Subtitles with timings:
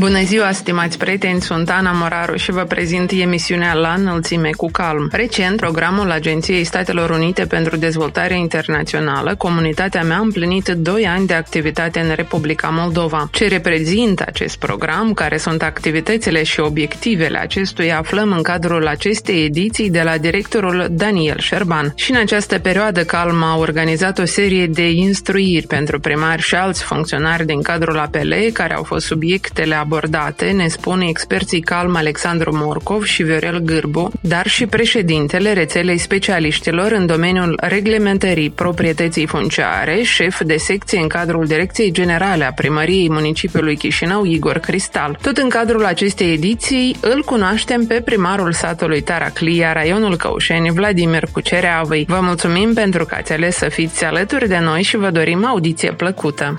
[0.00, 5.08] Bună ziua, stimați prieteni, sunt Ana Moraru și vă prezint emisiunea La înălțime cu calm.
[5.12, 11.34] Recent, programul Agenției Statelor Unite pentru Dezvoltare Internațională, comunitatea mea a împlinit 2 ani de
[11.34, 13.28] activitate în Republica Moldova.
[13.32, 19.90] Ce reprezintă acest program, care sunt activitățile și obiectivele acestuia, aflăm în cadrul acestei ediții
[19.90, 21.92] de la directorul Daniel Șerban.
[21.96, 26.82] Și în această perioadă calm a organizat o serie de instruiri pentru primari și alți
[26.82, 33.04] funcționari din cadrul APL, care au fost subiectele abordate, ne spune experții calm Alexandru Morcov
[33.04, 40.56] și Viorel Gârbu, dar și președintele rețelei specialiștilor în domeniul reglementării proprietății funciare, șef de
[40.56, 45.18] secție în cadrul Direcției Generale a Primăriei Municipiului Chișinău, Igor Cristal.
[45.22, 52.04] Tot în cadrul acestei ediții îl cunoaștem pe primarul satului Taraclia, raionul Căușeni, Vladimir Cucereavăi.
[52.08, 55.92] Vă mulțumim pentru că ați ales să fiți alături de noi și vă dorim audiție
[55.92, 56.58] plăcută.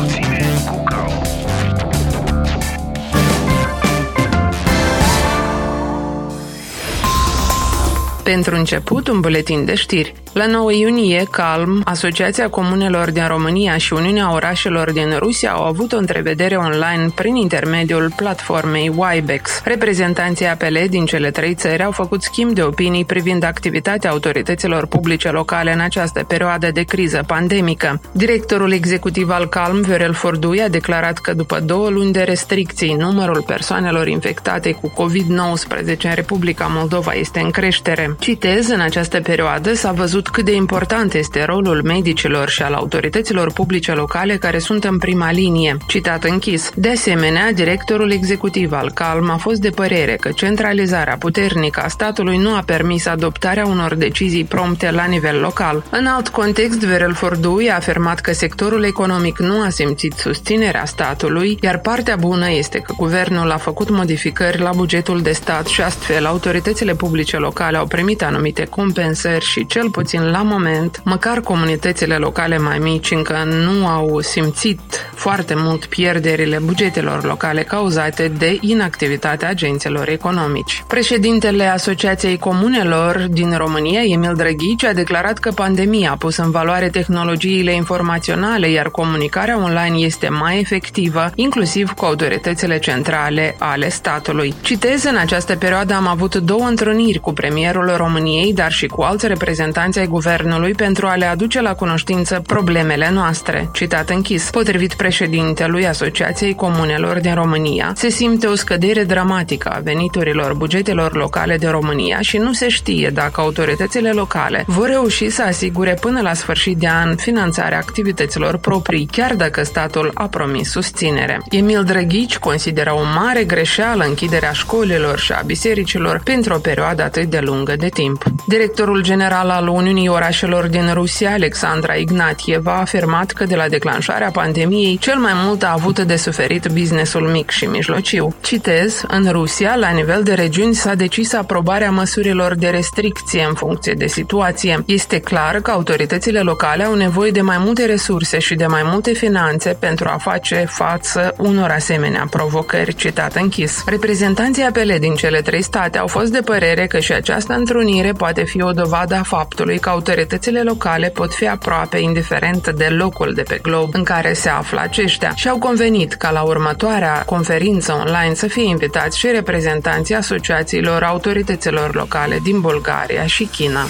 [8.31, 10.13] Pentru început, un buletin de știri.
[10.33, 15.91] La 9 iunie, Calm, Asociația Comunelor din România și Uniunea Orașelor din Rusia au avut
[15.91, 19.61] o întrevedere online prin intermediul platformei Wibex.
[19.63, 25.29] Reprezentanții APL din cele trei țări au făcut schimb de opinii privind activitatea autorităților publice
[25.29, 28.01] locale în această perioadă de criză pandemică.
[28.11, 33.43] Directorul executiv al Calm, Viorel Fordui, a declarat că după două luni de restricții, numărul
[33.47, 38.15] persoanelor infectate cu COVID-19 în Republica Moldova este în creștere.
[38.21, 42.73] Citez, în această perioadă s-a văzut văzut cât de important este rolul medicilor și al
[42.73, 45.77] autorităților publice locale care sunt în prima linie.
[45.87, 46.71] Citat închis.
[46.75, 52.37] De asemenea, directorul executiv al CALM a fost de părere că centralizarea puternică a statului
[52.37, 55.83] nu a permis adoptarea unor decizii prompte la nivel local.
[55.89, 61.57] În alt context, Verel Fordui a afirmat că sectorul economic nu a simțit susținerea statului,
[61.61, 66.25] iar partea bună este că guvernul a făcut modificări la bugetul de stat și astfel
[66.25, 72.15] autoritățile publice locale au primit anumite compensări și cel puțin puțin la moment, măcar comunitățile
[72.15, 74.79] locale mai mici încă nu au simțit
[75.15, 80.83] foarte mult pierderile bugetelor locale cauzate de inactivitatea agenților economici.
[80.87, 86.89] Președintele Asociației Comunelor din România, Emil Drăghici, a declarat că pandemia a pus în valoare
[86.89, 94.53] tehnologiile informaționale, iar comunicarea online este mai efectivă, inclusiv cu autoritățile centrale ale statului.
[94.61, 99.27] Citez, în această perioadă am avut două întruniri cu premierul României, dar și cu alți
[99.27, 103.69] reprezentanți ai guvernului pentru a le aduce la cunoștință problemele noastre.
[103.73, 104.49] Citat închis.
[104.49, 111.57] Potrivit președintelui Asociației Comunelor din România, se simte o scădere dramatică a veniturilor bugetelor locale
[111.57, 116.33] de România și nu se știe dacă autoritățile locale vor reuși să asigure până la
[116.33, 121.41] sfârșit de an finanțarea activităților proprii, chiar dacă statul a promis susținere.
[121.49, 127.29] Emil Drăghici consideră o mare greșeală închiderea școlilor și a bisericilor pentru o perioadă atât
[127.29, 128.23] de lungă de timp.
[128.47, 134.31] Directorul general al Uniunii Orașelor din Rusia, Alexandra Ignatieva, a afirmat că de la declanșarea
[134.31, 138.35] pandemiei, cel mai mult a avut de suferit businessul mic și mijlociu.
[138.41, 143.93] Citez, în Rusia, la nivel de regiuni s-a decis aprobarea măsurilor de restricție în funcție
[143.93, 144.83] de situație.
[144.85, 149.13] Este clar că autoritățile locale au nevoie de mai multe resurse și de mai multe
[149.13, 153.83] finanțe pentru a face față unor asemenea provocări, citat închis.
[153.85, 158.43] Reprezentanții apele din cele trei state au fost de părere că și această întrunire poate
[158.43, 163.33] fi o dovadă a faptului faptului că autoritățile locale pot fi aproape indiferent de locul
[163.33, 167.93] de pe glob în care se află aceștia și au convenit ca la următoarea conferință
[167.93, 173.85] online să fie invitați și reprezentanții asociațiilor autorităților locale din Bulgaria și China.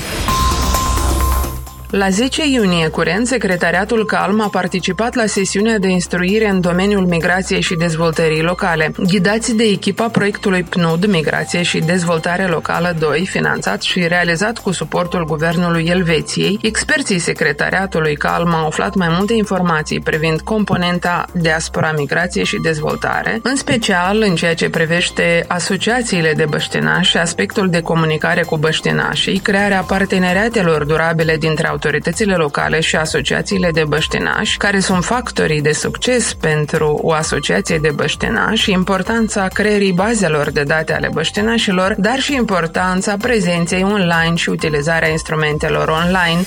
[1.91, 7.61] La 10 iunie curent, Secretariatul Calm a participat la sesiunea de instruire în domeniul migrației
[7.61, 8.91] și dezvoltării locale.
[8.97, 15.25] Ghidați de echipa proiectului PNUD Migrație și Dezvoltare Locală 2, finanțat și realizat cu suportul
[15.25, 22.57] Guvernului Elveției, experții Secretariatului Calm au aflat mai multe informații privind componenta diaspora migrație și
[22.63, 28.57] dezvoltare, în special în ceea ce privește asociațiile de băștinași și aspectul de comunicare cu
[28.57, 35.71] băștinașii, crearea parteneriatelor durabile dintre autoritățile locale și asociațiile de băștinași, care sunt factorii de
[35.71, 42.35] succes pentru o asociație de băștinași, importanța creierii bazelor de date ale băștinașilor, dar și
[42.35, 46.45] importanța prezenței online și utilizarea instrumentelor online.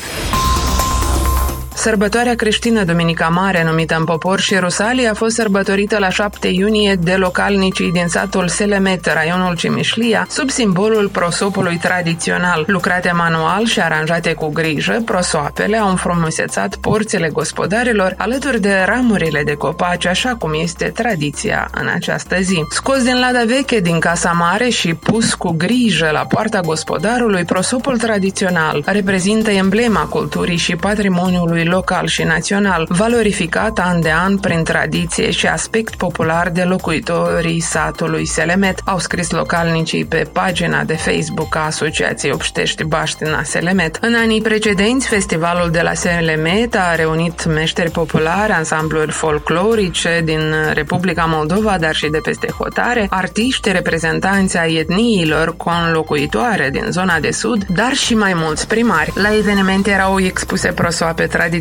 [1.76, 6.94] Sărbătoarea creștină Duminica Mare, numită în popor și Rusalii, a fost sărbătorită la 7 iunie
[6.94, 12.64] de localnicii din satul Selemet, raionul Cimișlia, sub simbolul prosopului tradițional.
[12.66, 19.54] Lucrate manual și aranjate cu grijă, prosoapele au înfrumusețat porțile gospodarilor alături de ramurile de
[19.54, 22.64] copaci, așa cum este tradiția în această zi.
[22.70, 27.98] Scos din lada veche din casa mare și pus cu grijă la poarta gospodarului, prosopul
[27.98, 35.30] tradițional reprezintă emblema culturii și patrimoniului local și național, valorificat an de an prin tradiție
[35.30, 41.64] și aspect popular de locuitorii satului Selemet, au scris localnicii pe pagina de Facebook a
[41.64, 43.98] Asociației Obștești Baștina Selemet.
[44.00, 51.24] În anii precedenți, festivalul de la Selemet a reunit meșteri populare, ansambluri folclorice din Republica
[51.24, 57.64] Moldova, dar și de peste hotare, artiști, reprezentanți ai etniilor conlocuitoare din zona de sud,
[57.64, 59.12] dar și mai mulți primari.
[59.14, 61.52] La eveniment erau expuse prosoape tradiționale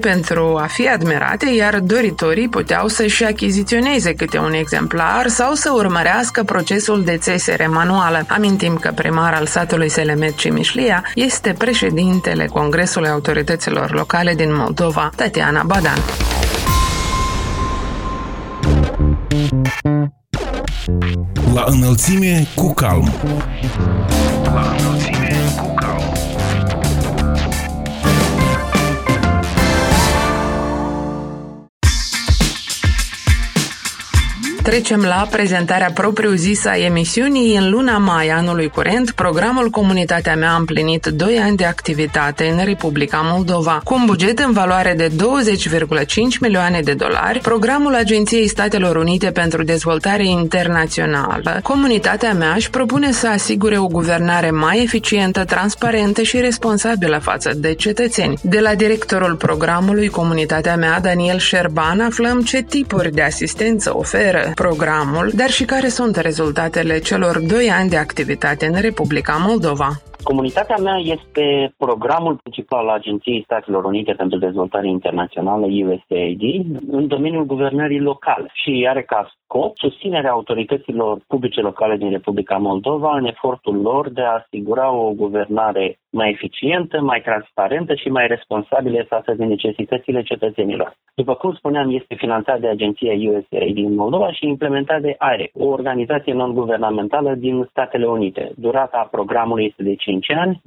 [0.00, 6.42] pentru a fi admirate, iar doritorii puteau să-și achiziționeze câte un exemplar sau să urmărească
[6.42, 8.24] procesul de țesere manuală.
[8.28, 15.62] Amintim că primar al satului Selemet Cimișlia este președintele Congresului Autorităților Locale din Moldova, Tatiana
[15.62, 15.98] Badan.
[21.54, 23.12] La înălțime cu calm.
[24.44, 24.93] La înălțime
[34.64, 37.56] Trecem la prezentarea propriu-zisă a emisiunii.
[37.56, 42.64] În luna mai anului curent, programul Comunitatea mea a împlinit 2 ani de activitate în
[42.64, 43.80] Republica Moldova.
[43.84, 45.14] Cu un buget în valoare de 20,5
[46.40, 53.28] milioane de dolari, programul Agenției Statelor Unite pentru Dezvoltare Internațională, Comunitatea mea își propune să
[53.28, 58.38] asigure o guvernare mai eficientă, transparentă și responsabilă față de cetățeni.
[58.42, 65.30] De la directorul programului Comunitatea mea, Daniel Șerban, aflăm ce tipuri de asistență oferă programul,
[65.34, 69.88] dar și care sunt rezultatele celor doi ani de activitate în Republica Moldova.
[70.22, 76.42] Comunitatea mea este programul principal al Agenției Statelor Unite pentru Dezvoltare Internațională, USAID,
[76.90, 83.16] în domeniul guvernării locale și are ca scop susținerea autorităților publice locale din Republica Moldova
[83.16, 89.04] în efortul lor de a asigura o guvernare mai eficientă, mai transparentă și mai responsabilă
[89.08, 90.96] față de necesitățile cetățenilor.
[91.14, 95.66] După cum spuneam, este finanțat de agenția USAID din Moldova și implementat de ARE, o
[95.66, 98.52] organizație non-guvernamentală din Statele Unite.
[98.56, 100.64] Durata programului este de 5 ani, 2018-2023.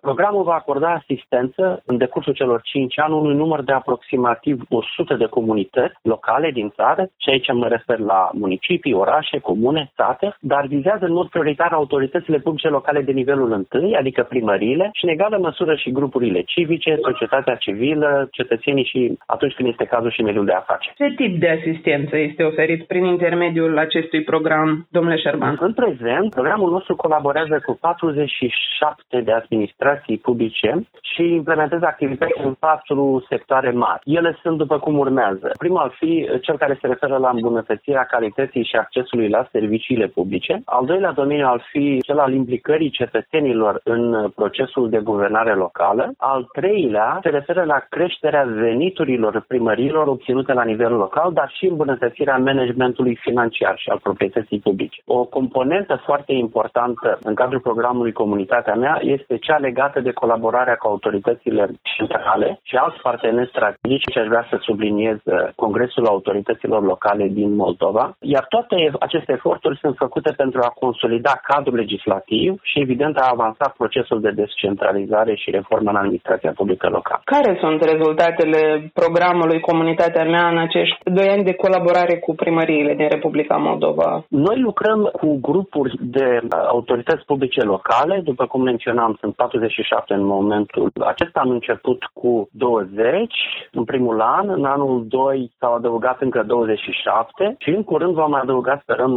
[0.00, 5.26] Programul va acorda asistență în decursul celor 5 ani unui număr de aproximativ 100 de
[5.26, 11.04] comunități locale din țară și aici mă refer la municipii, orașe, comune, state, dar vizează
[11.04, 15.74] în mod prioritar autoritățile publice locale de nivelul întâi, adică primăriile și în egală măsură
[15.74, 20.94] și grupurile civice, societatea civilă, cetățenii și atunci când este cazul și mediul de afaceri.
[20.96, 25.56] Ce tip de asistență este oferit prin intermediul acestui program, domnule Șerban?
[25.60, 33.24] În prezent, programul nostru colaborează cu 47 de administrații publice și implementează activități în patru
[33.28, 34.02] sectoare mari.
[34.04, 35.50] Ele sunt după cum urmează.
[35.58, 40.62] Primul ar fi cel care se referă la îmbunătățirea calității și accesului la serviciile publice.
[40.64, 43.21] Al doilea domeniu ar fi cel al implicării cetățenilor
[43.84, 46.12] în procesul de guvernare locală.
[46.16, 52.36] Al treilea se referă la creșterea veniturilor primărilor obținute la nivel local, dar și îmbunătățirea
[52.36, 55.02] managementului financiar și al proprietății publice.
[55.06, 60.86] O componentă foarte importantă în cadrul programului Comunitatea mea este cea legată de colaborarea cu
[60.86, 67.26] autoritățile centrale și alți parteneri strategici și aș vrea să subliniez uh, Congresul Autorităților Locale
[67.28, 73.01] din Moldova, iar toate aceste eforturi sunt făcute pentru a consolida cadrul legislativ și evident
[73.16, 77.20] a avansat procesul de descentralizare și reformă în administrația publică locală.
[77.24, 83.08] Care sunt rezultatele programului Comunitatea mea în acești doi ani de colaborare cu primăriile din
[83.08, 84.24] Republica Moldova?
[84.28, 90.90] Noi lucrăm cu grupuri de autorități publice locale, după cum menționam, sunt 47 în momentul
[91.00, 91.40] acesta.
[91.40, 93.34] Am început cu 20
[93.72, 98.78] în primul an, în anul 2 s-au adăugat încă 27 și în curând vom adăuga,
[98.82, 99.14] sperăm,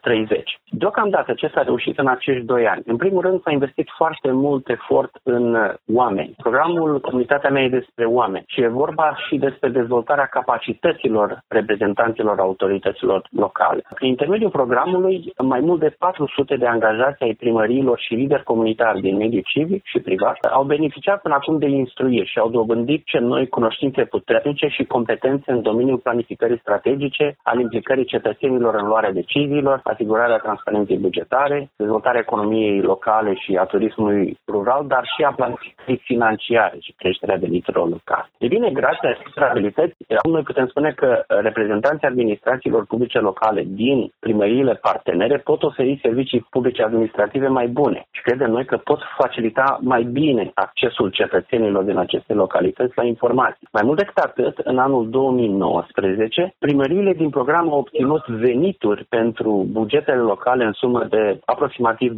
[0.00, 0.60] 30.
[0.70, 2.82] Deocamdată, ce s-a reușit în acești doi ani?
[2.86, 5.56] În primul rând, s-a investit foarte mult efort în
[5.94, 6.34] oameni.
[6.36, 13.28] Programul Comunitatea mea e despre oameni și e vorba și despre dezvoltarea capacităților reprezentanților autorităților
[13.30, 13.82] locale.
[13.94, 19.00] Prin intermediul programului, mai mult de 400 de angajați ai ai primăriilor și lideri comunitari
[19.00, 23.18] din mediul civic și privat au beneficiat până acum de instruiri și au dobândit ce
[23.18, 29.80] noi cunoștințe puternice și competențe în domeniul planificării strategice, al implicării cetățenilor în luarea deciziilor,
[29.84, 36.76] asigurarea transparenței bugetare, dezvoltarea economiei locale și a turismului rural, dar și a planificării financiare
[36.80, 38.28] și creșterea veniturilor locale.
[38.38, 44.74] E bine, grație acestor abilități, noi putem spune că reprezentanții administrațiilor publice locale din primăriile
[44.74, 50.02] partenere pot oferi servicii publice administrative mai bune și credem noi că pot facilita mai
[50.02, 53.68] bine accesul cetățenilor din aceste localități la informații.
[53.72, 60.20] Mai mult decât atât, în anul 2019, primăriile din program au obținut venituri pentru bugetele
[60.20, 62.16] locale în sumă de aproximativ 2,5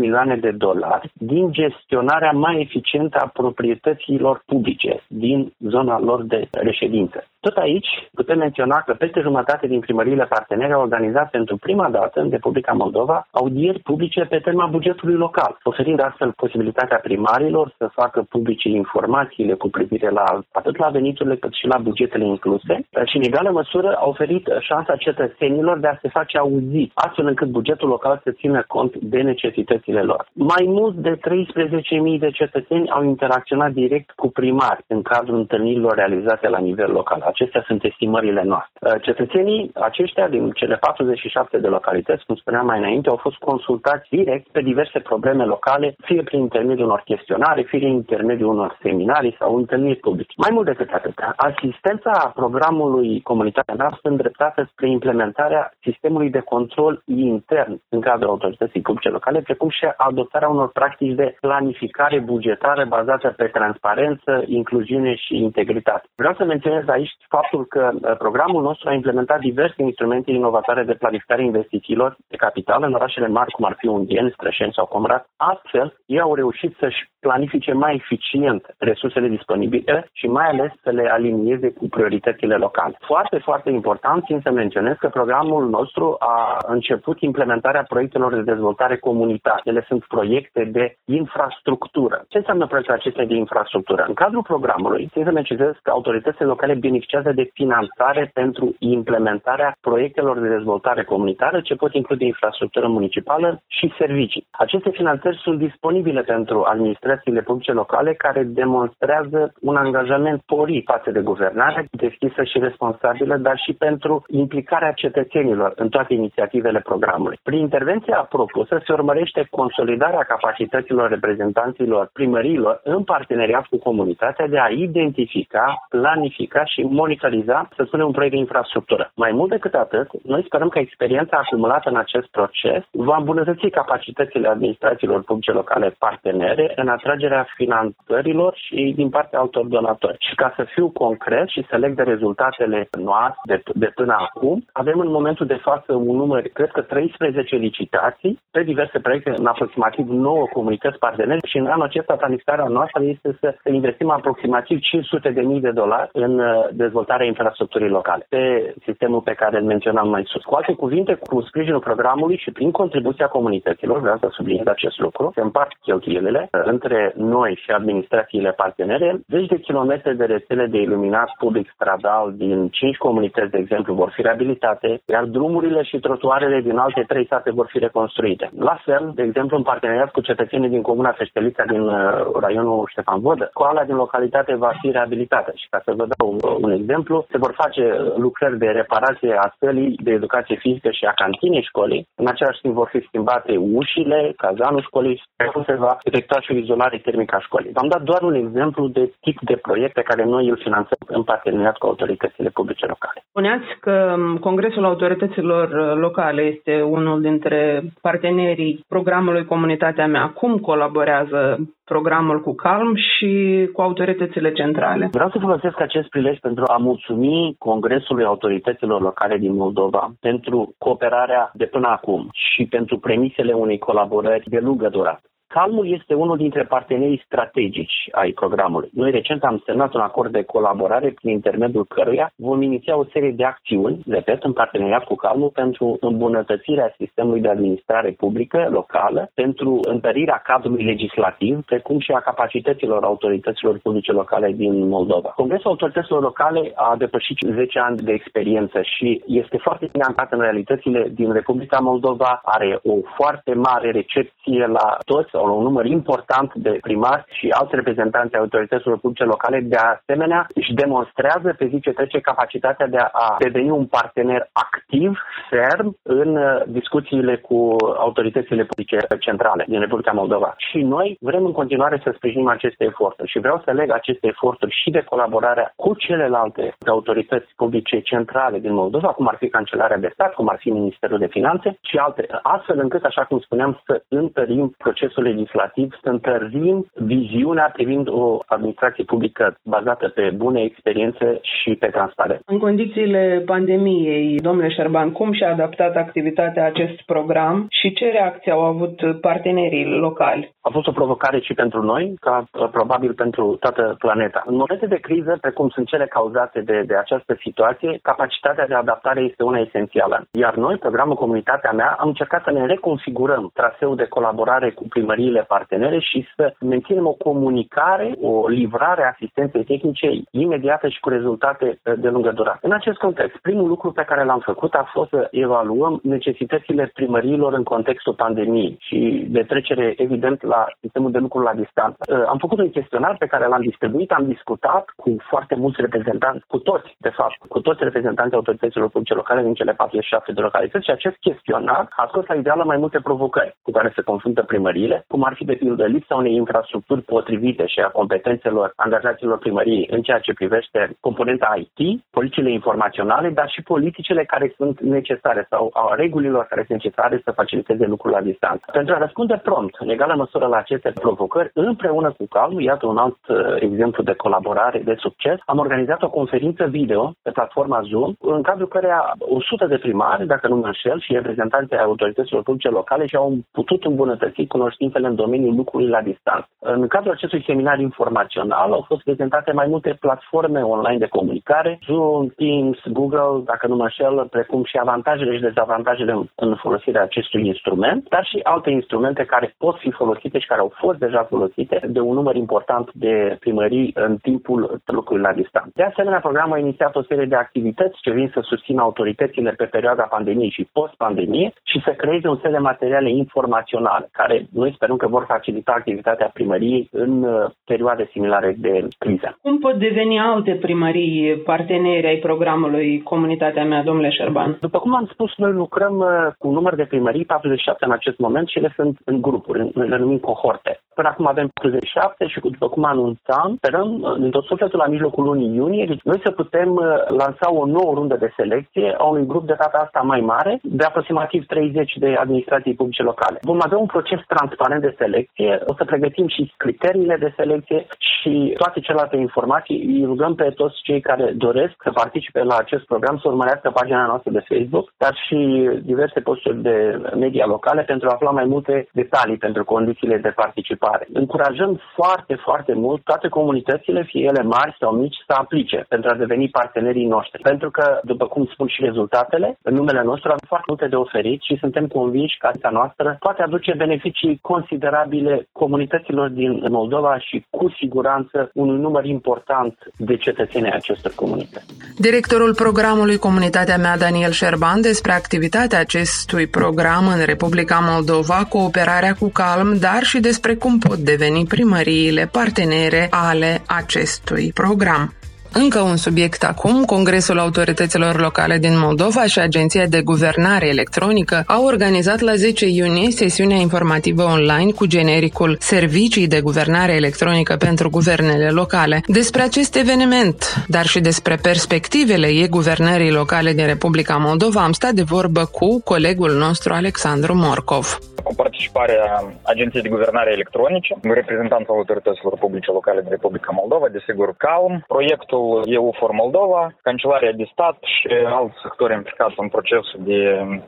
[0.00, 7.26] milioane de dolari din gestionarea mai eficientă a proprietăților publice din zona lor de reședință.
[7.40, 12.20] Tot aici putem menționa că peste jumătate din primăriile partenere au organizat pentru prima dată
[12.20, 18.26] în Republica Moldova audieri publice pe tema bugetului local, oferind astfel posibilitatea primarilor să facă
[18.28, 23.22] publice informațiile cu privire la atât la veniturile cât și la bugetele incluse și în
[23.22, 28.20] egală măsură a oferit șansa cetățenilor de a se face auzi, astfel încât bugetul local
[28.24, 30.26] să țină cont de necesitățile lor.
[30.32, 36.48] Mai mult de 13.000 de cetățeni au interacționat direct cu primari în cadrul întâlnirilor realizate
[36.48, 38.78] la nivel local Acestea sunt estimările noastre.
[38.80, 44.06] Uh, cetățenii aceștia din cele 47 de localități, cum spuneam mai înainte, au fost consultați
[44.10, 49.36] direct pe diverse probleme locale, fie prin intermediul unor chestionare, fie prin intermediul unor seminarii
[49.38, 50.32] sau întâlniri publice.
[50.36, 57.80] Mai mult decât atât, asistența programului Comunitatea noastră îndreptată spre implementarea sistemului de control intern
[57.88, 63.44] în cadrul autorității publice locale, precum și adoptarea unor practici de planificare bugetară bazată pe
[63.44, 66.08] transparență, incluziune și integritate.
[66.14, 70.94] Vreau să menționez aici faptul că uh, programul nostru a implementat diverse instrumente inovatoare de
[70.94, 75.28] planificare investițiilor de capital în orașele mari, cum ar fi Undien, Strășeni sau Comrat.
[75.36, 81.08] Astfel, ei au reușit să-și planifice mai eficient resursele disponibile și mai ales să le
[81.10, 82.96] alinieze cu prioritățile locale.
[83.00, 88.96] Foarte, foarte important, țin să menționez că programul nostru a început implementarea proiectelor de dezvoltare
[88.96, 89.60] comunitară.
[89.64, 92.24] Ele sunt proiecte de infrastructură.
[92.28, 94.04] Ce înseamnă proiectele acestea de infrastructură?
[94.08, 100.38] În cadrul programului, țin să menționez că autoritățile locale beneficiază de finanțare pentru implementarea proiectelor
[100.38, 104.46] de dezvoltare comunitară, ce pot include infrastructură municipală și servicii.
[104.50, 111.10] Aceste finanțări sunt disponibile pentru administrația administrațiile publice locale care demonstrează un angajament porit față
[111.10, 117.38] de guvernare, deschisă și responsabilă, dar și pentru implicarea cetățenilor în toate inițiativele programului.
[117.42, 124.68] Prin intervenția propusă se urmărește consolidarea capacităților reprezentanților primăriilor în parteneriat cu comunitatea de a
[124.68, 129.04] identifica, planifica și monitoriza, să spunem, un proiect de infrastructură.
[129.14, 134.48] Mai mult decât atât, noi sperăm că experiența acumulată în acest proces va îmbunătăți capacitățile
[134.48, 140.16] administrațiilor publice locale partenere în atragerea finanțărilor și din partea altor donatori.
[140.28, 144.64] Și ca să fiu concret și să leg de rezultatele noastre de, de până acum,
[144.72, 149.46] avem în momentul de față un număr, cred că 13 licitații pe diverse proiecte în
[149.46, 155.30] aproximativ 9 comunități partenere și în anul acesta planificarea noastră este să investim aproximativ 500
[155.30, 160.08] de mii de dolari în uh, dezvoltarea infrastructurii locale pe sistemul pe care îl menționam
[160.08, 160.42] mai sus.
[160.42, 165.30] Cu alte cuvinte, cu sprijinul programului și prin contribuția comunităților, vreau să subliniez acest lucru,
[165.34, 170.78] se împart cheltuielile între între noi și administrațiile partenere, zeci de kilometri de rețele de
[170.78, 176.60] iluminat public stradal din cinci comunități, de exemplu, vor fi reabilitate, iar drumurile și trotuarele
[176.60, 178.50] din alte trei sate vor fi reconstruite.
[178.58, 181.96] La fel, de exemplu, în parteneriat cu cetățenii din comuna Feștelița din uh,
[182.40, 186.70] raionul Ștefan Vodă, școala din localitate va fi reabilitată și ca să vă dau un
[186.80, 187.84] exemplu, se vor face
[188.16, 192.06] lucrări de reparație a sălii de educație fizică și a cantinei școlii.
[192.22, 195.22] În același timp vor fi schimbate ușile, cazanul școlii,
[195.66, 197.72] se va efectua și izolare termică a școlii.
[197.72, 201.22] V-am dat doar un exemplu de tip de proiect pe care noi îl finanțăm în
[201.22, 203.22] parteneriat cu autoritățile publice locale.
[203.28, 210.26] Spuneați că Congresul Autorităților Locale este unul dintre partenerii programului Comunitatea mea.
[210.34, 211.58] Cum colaborează
[211.94, 213.30] programul cu Calm și
[213.72, 215.08] cu autoritățile centrale.
[215.12, 221.50] Vreau să folosesc acest prilej pentru a mulțumi Congresului Autorităților Locale din Moldova pentru cooperarea
[221.54, 225.29] de până acum și pentru premisele unei colaborări de lungă durată.
[225.56, 228.90] Calmul este unul dintre partenerii strategici ai programului.
[228.92, 233.30] Noi recent am semnat un acord de colaborare prin intermediul căruia vom iniția o serie
[233.30, 239.80] de acțiuni, repet, în parteneriat cu Calmul pentru îmbunătățirea sistemului de administrare publică locală, pentru
[239.82, 245.28] întărirea cadrului legislativ, precum și a capacităților autorităților publice locale din Moldova.
[245.28, 251.08] Congresul autorităților locale a depășit 10 ani de experiență și este foarte bine în realitățile
[251.14, 256.54] din Republica Moldova, are o foarte mare recepție la toți, sau la un număr important
[256.54, 259.60] de primari și alți reprezentanți ai autorităților publice locale.
[259.60, 265.10] De asemenea, își demonstrează pe zi ce trece capacitatea de a deveni un partener activ,
[265.50, 270.54] ferm, în uh, discuțiile cu autoritățile publice centrale din Republica Moldova.
[270.56, 274.76] Și noi vrem în continuare să sprijinim aceste eforturi și vreau să leg aceste eforturi
[274.82, 280.10] și de colaborarea cu celelalte autorități publice centrale din Moldova, cum ar fi Cancelarea de
[280.12, 284.02] Stat, cum ar fi Ministerul de Finanțe și alte, astfel încât, așa cum spuneam, să
[284.08, 291.70] întărim procesul legislativ, să întărim viziunea privind o administrație publică bazată pe bune experiențe și
[291.74, 292.42] pe transparență.
[292.46, 298.60] În condițiile pandemiei, domnule Șerban, cum și-a adaptat activitatea acest program și ce reacție au
[298.60, 300.54] avut partenerii locali?
[300.60, 304.42] A fost o provocare și pentru noi, ca probabil pentru toată planeta.
[304.46, 309.20] În momente de criză, precum sunt cele cauzate de, de această situație, capacitatea de adaptare
[309.20, 310.24] este una esențială.
[310.32, 314.84] Iar noi, programul Comunitatea mea, am încercat să ne reconfigurăm traseul de colaborare cu
[315.20, 321.08] primăriile partenere și să menținem o comunicare, o livrare a asistenței tehnice imediată și cu
[321.08, 322.58] rezultate de lungă durată.
[322.62, 327.52] În acest context, primul lucru pe care l-am făcut a fost să evaluăm necesitățile primăriilor
[327.52, 332.26] în contextul pandemiei și de trecere, evident, la sistemul de lucru la distanță.
[332.28, 336.58] Am făcut un chestionar pe care l-am distribuit, am discutat cu foarte mulți reprezentanți, cu
[336.58, 340.90] toți, de fapt, cu toți reprezentanții autorităților publice locale din cele 47 de localități și
[340.90, 345.24] acest chestionar a scos la ideală mai multe provocări cu care se confruntă primăriile, cum
[345.24, 350.18] ar fi de pildă lipsa unei infrastructuri potrivite și a competențelor angajaților primăriei în ceea
[350.18, 356.44] ce privește componenta IT, politicile informaționale, dar și politicile care sunt necesare sau a regulilor
[356.44, 358.64] care sunt necesare să faciliteze lucrul la distanță.
[358.72, 362.96] Pentru a răspunde prompt, în egală măsură la aceste provocări, împreună cu Calm, iată un
[362.96, 368.12] alt uh, exemplu de colaborare, de succes, am organizat o conferință video pe platforma Zoom,
[368.20, 373.06] în cadrul căreia 100 de primari, dacă nu mă înșel, și reprezentanții autorităților publice locale
[373.06, 376.48] și-au putut îmbunătăți cunoștințele în domeniul lucrului la distanță.
[376.58, 382.28] În cadrul acestui seminar informațional au fost prezentate mai multe platforme online de comunicare, Zoom,
[382.28, 388.08] Teams, Google, dacă nu mă înșel, precum și avantajele și dezavantajele în folosirea acestui instrument,
[388.08, 392.00] dar și alte instrumente care pot fi folosite și care au fost deja folosite de
[392.00, 395.70] un număr important de primării în timpul lucrului la distanță.
[395.74, 399.64] De asemenea, programul a inițiat o serie de activități ce vin să susțină autoritățile pe
[399.64, 404.89] perioada pandemiei și post-pandemie și să creeze un set de materiale informaționale care noi sperăm
[404.96, 409.38] că vor facilita activitatea primăriei în uh, perioade similare de criză.
[409.42, 414.56] Cum pot deveni alte primării parteneri ai programului Comunitatea mea, domnule Șerban?
[414.60, 418.18] După cum am spus, noi lucrăm uh, cu un număr de primării, 47 în acest
[418.18, 420.80] moment și ele sunt în grupuri, le numim cohorte.
[420.94, 425.24] Până acum avem 47 și după cum anunțam, sperăm uh, din tot sufletul la mijlocul
[425.24, 426.84] lunii iunie, deci noi să putem uh,
[427.20, 430.84] lansa o nouă rundă de selecție a unui grup de data asta mai mare, de
[430.84, 433.38] aproximativ 30 de administrații publice locale.
[433.42, 437.86] Vom avea un proces transparent de selecție, o să pregătim și criteriile de selecție
[438.20, 439.78] și toate celelalte informații.
[439.92, 444.06] Îi rugăm pe toți cei care doresc să participe la acest program să urmărească pagina
[444.06, 445.38] noastră de Facebook, dar și
[445.82, 451.06] diverse posturi de media locale pentru a afla mai multe detalii pentru condițiile de participare.
[451.12, 456.14] Încurajăm foarte, foarte mult toate comunitățile, fie ele mari sau mici, să aplice pentru a
[456.14, 457.42] deveni partenerii noștri.
[457.42, 461.40] Pentru că, după cum spun și rezultatele, în numele nostru avem foarte multe de oferit
[461.42, 464.38] și suntem convinși că asta noastră poate aduce beneficii
[464.70, 471.66] considerabile comunităților din Moldova și cu siguranță unui număr important de cetățeni acestor comunități.
[471.98, 479.28] Directorul programului Comunitatea mea, Daniel Șerban, despre activitatea acestui program în Republica Moldova, cooperarea cu
[479.28, 485.14] Calm, dar și despre cum pot deveni primăriile partenere ale acestui program.
[485.52, 491.64] Încă un subiect acum, Congresul Autorităților Locale din Moldova și Agenția de Guvernare Electronică au
[491.64, 498.50] organizat la 10 iunie sesiunea informativă online cu genericul Servicii de Guvernare Electronică pentru Guvernele
[498.50, 499.00] Locale.
[499.06, 504.92] Despre acest eveniment, dar și despre perspectivele ei guvernării locale din Republica Moldova, am stat
[504.92, 507.98] de vorbă cu colegul nostru Alexandru Morcov
[508.30, 509.04] cu participarea
[509.52, 514.74] Agenției de Guvernare Electronice, reprezentanța autorităților publice locale din Republica Moldova, desigur CALM.
[514.96, 520.20] Proiectul nivelul EU for Moldova, Cancelaria de Stat și alți sectori implicați în procesul de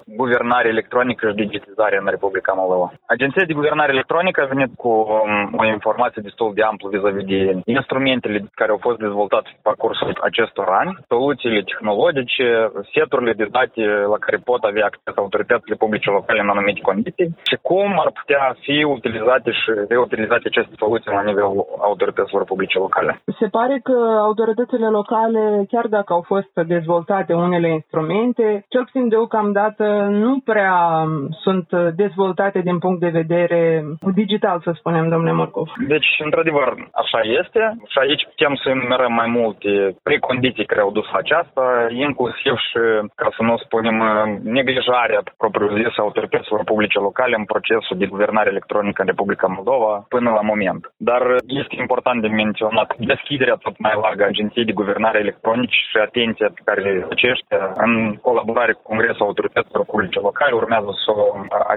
[0.07, 2.93] guvernare electronică și digitizare în Republica Moldova.
[3.07, 7.41] Agenția de Guvernare Electronică a venit cu um, o informație destul de amplă vis-a-vis de
[7.65, 12.47] instrumentele care au fost dezvoltate pe parcursul acestor ani, soluțiile tehnologice,
[12.95, 13.83] seturile de date
[14.13, 18.57] la care pot avea acces autoritățile publice locale în anumite condiții și cum ar putea
[18.65, 23.23] fi utilizate și reutilizate aceste soluții la nivelul autorităților publice locale.
[23.41, 23.97] Se pare că
[24.29, 31.07] autoritățile locale, chiar dacă au fost dezvoltate unele instrumente, cel puțin deocamdată nu prea
[31.44, 35.68] sunt dezvoltate din punct de vedere digital, să spunem, domnule Morcov.
[35.88, 41.07] Deci, într-adevăr, așa este și aici putem să enumerăm mai multe precondiții care au dus
[41.12, 42.81] la aceasta, inclusiv și,
[43.14, 43.96] ca să nu spunem,
[44.42, 50.40] neglijarea propriu-zis autorităților publice locale în procesul de guvernare electronică în Republica Moldova până la
[50.40, 50.83] moment.
[50.96, 55.97] Dar este important de menționat deschiderea tot mai largă a Agenției de Guvernare Electronică și
[56.09, 57.93] atenția pe care aceștia, în
[58.29, 61.25] colaborare cu Congresul Autorităților Publice Locale, urmează să o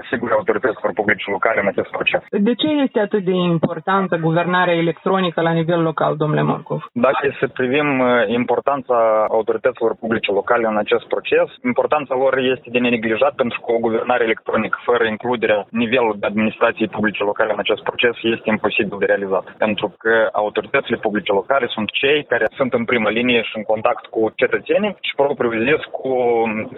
[0.00, 2.20] asigure autorităților publice locale în acest proces.
[2.48, 6.80] De ce este atât de importantă guvernarea electronică la nivel local, domnule Morcov?
[6.92, 8.08] Dacă să privim uh,
[8.40, 8.96] importanța
[9.38, 14.24] autorităților publice locale în acest proces, importanța lor este de neneglijat pentru că o guvernare
[14.24, 19.44] electronică fără includerea nivelului de administrație publice locale în acest proces este imposibil de realizat.
[19.64, 24.06] Pentru că autoritățile publice locale sunt cei care sunt în primă linie și în contact
[24.06, 26.12] cu cetățenii și propriu zis cu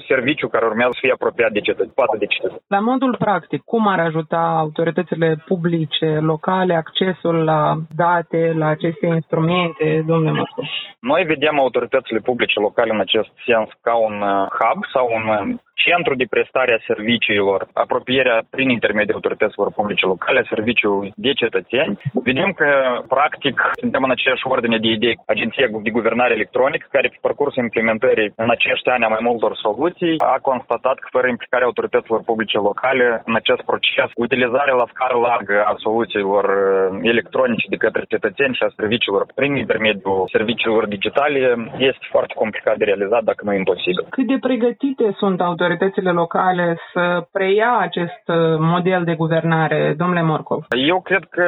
[0.09, 2.61] serviciu care urmează să fie apropiat de cetățeni, de cetățeni.
[2.67, 10.05] La modul practic, cum ar ajuta autoritățile publice locale accesul la date, la aceste instrumente,
[10.07, 10.63] domnule Moscu?
[11.01, 15.59] Noi vedem autoritățile publice locale în acest sens ca un uh, hub sau un uh,
[15.87, 21.99] centru de prestare a serviciilor, apropierea prin intermediul autorităților publice locale a serviciului de cetățeni,
[22.29, 22.69] vedem că,
[23.15, 28.33] practic, suntem în aceeași ordine de idei Agenția de Guvernare Electronică, care pe parcursul implementării
[28.45, 33.23] în acești ani a mai multor soluții, a constatat că fără implicarea autorităților publice locale
[33.29, 38.63] în acest proces, utilizarea la scară largă a soluțiilor uh, electronice de către cetățeni și
[38.67, 41.41] a serviciilor prin intermediul serviciilor digitale
[41.91, 44.05] este foarte complicat de realizat, dacă nu imposibil.
[44.17, 48.37] Cât de pregătite sunt autoritățile autoritățile locale să preia acest uh,
[48.75, 50.65] model de guvernare, domnule Morcov?
[50.93, 51.47] Eu cred că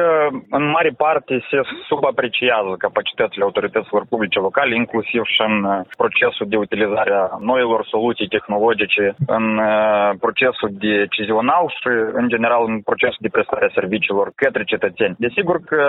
[0.49, 1.57] în mare parte se
[1.89, 8.33] subapreciază capacitățile autorităților publice locale, inclusiv și în uh, procesul de utilizare a noilor soluții
[8.35, 9.05] tehnologice,
[9.37, 15.15] în uh, procesul decizional și, în general, în procesul de prestare a serviciilor către cetățeni.
[15.25, 15.83] Desigur că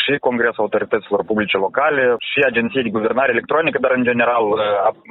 [0.00, 4.44] și Congresul Autorităților Publice Locale și Agenții de Guvernare Electronică, dar, în general,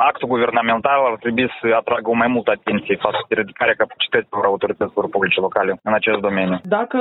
[0.10, 5.06] actul guvernamental ar trebui să atragă o mai multă atenție față de ridicarea capacităților autorităților
[5.16, 6.58] publice locale în acest domeniu.
[6.78, 7.00] Dacă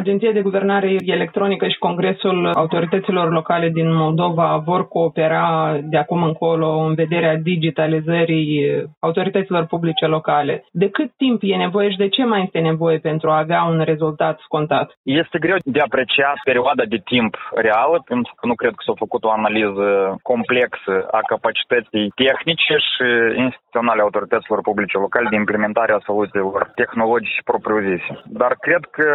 [0.00, 5.46] Agenția de Guvernare Electronică și Congresul Autorităților Locale din Moldova vor coopera
[5.92, 8.52] de acum încolo în vederea digitalizării
[9.00, 13.30] autorităților publice locale, de cât timp e nevoie și de ce mai este nevoie pentru
[13.30, 14.98] a avea un rezultat scontat?
[15.02, 19.24] Este greu de apreciat perioada de timp reală, pentru că nu cred că s-a făcut
[19.24, 19.86] o analiză
[20.22, 23.06] complexă a capacității tehnice și
[23.44, 28.12] instituționale autorităților autorităților publice locale de implementare a soluțiilor tehnologice propriu-zise.
[28.40, 29.08] Dar cred că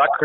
[0.00, 0.24] dacă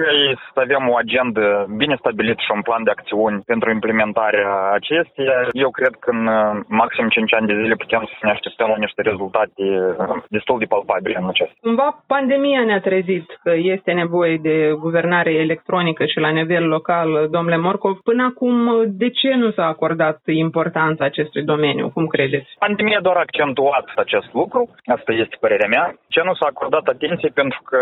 [0.54, 1.46] să avem o agendă
[1.82, 6.60] bine stabilită și un plan de acțiuni pentru implementarea acesteia, eu cred că în uh,
[6.68, 10.72] maxim 5 ani de zile putem să ne așteptăm la niște rezultate uh, destul de
[10.74, 11.52] palpabile în acest.
[11.62, 17.58] Cumva pandemia ne-a trezit că este nevoie de guvernare electronică și la nivel local, domnule
[17.58, 17.96] Morcov.
[18.10, 18.56] Până acum,
[19.02, 21.90] de ce nu s-a acordat importanța acestui domeniu?
[21.94, 22.50] Cum credeți?
[22.60, 27.30] Pandemia doar a accentuat acest lucru, asta este părerea mea, ce nu s-a acordat atenție
[27.30, 27.80] pentru că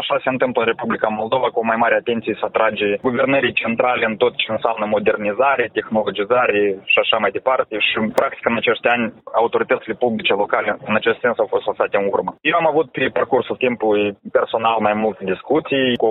[0.00, 4.04] Așa se întâmplă în Republica Moldova, cu o mai mare atenție să atrage guvernării centrale
[4.10, 6.60] în tot ce înseamnă modernizare, tehnologizare
[6.92, 7.74] și așa mai departe.
[7.78, 12.06] Și, practic, în acești ani, autoritățile publice locale, în acest sens, au fost lăsate în
[12.14, 12.30] urmă.
[12.40, 16.10] Eu am avut pe parcursul timpului personal mai multe discuții cu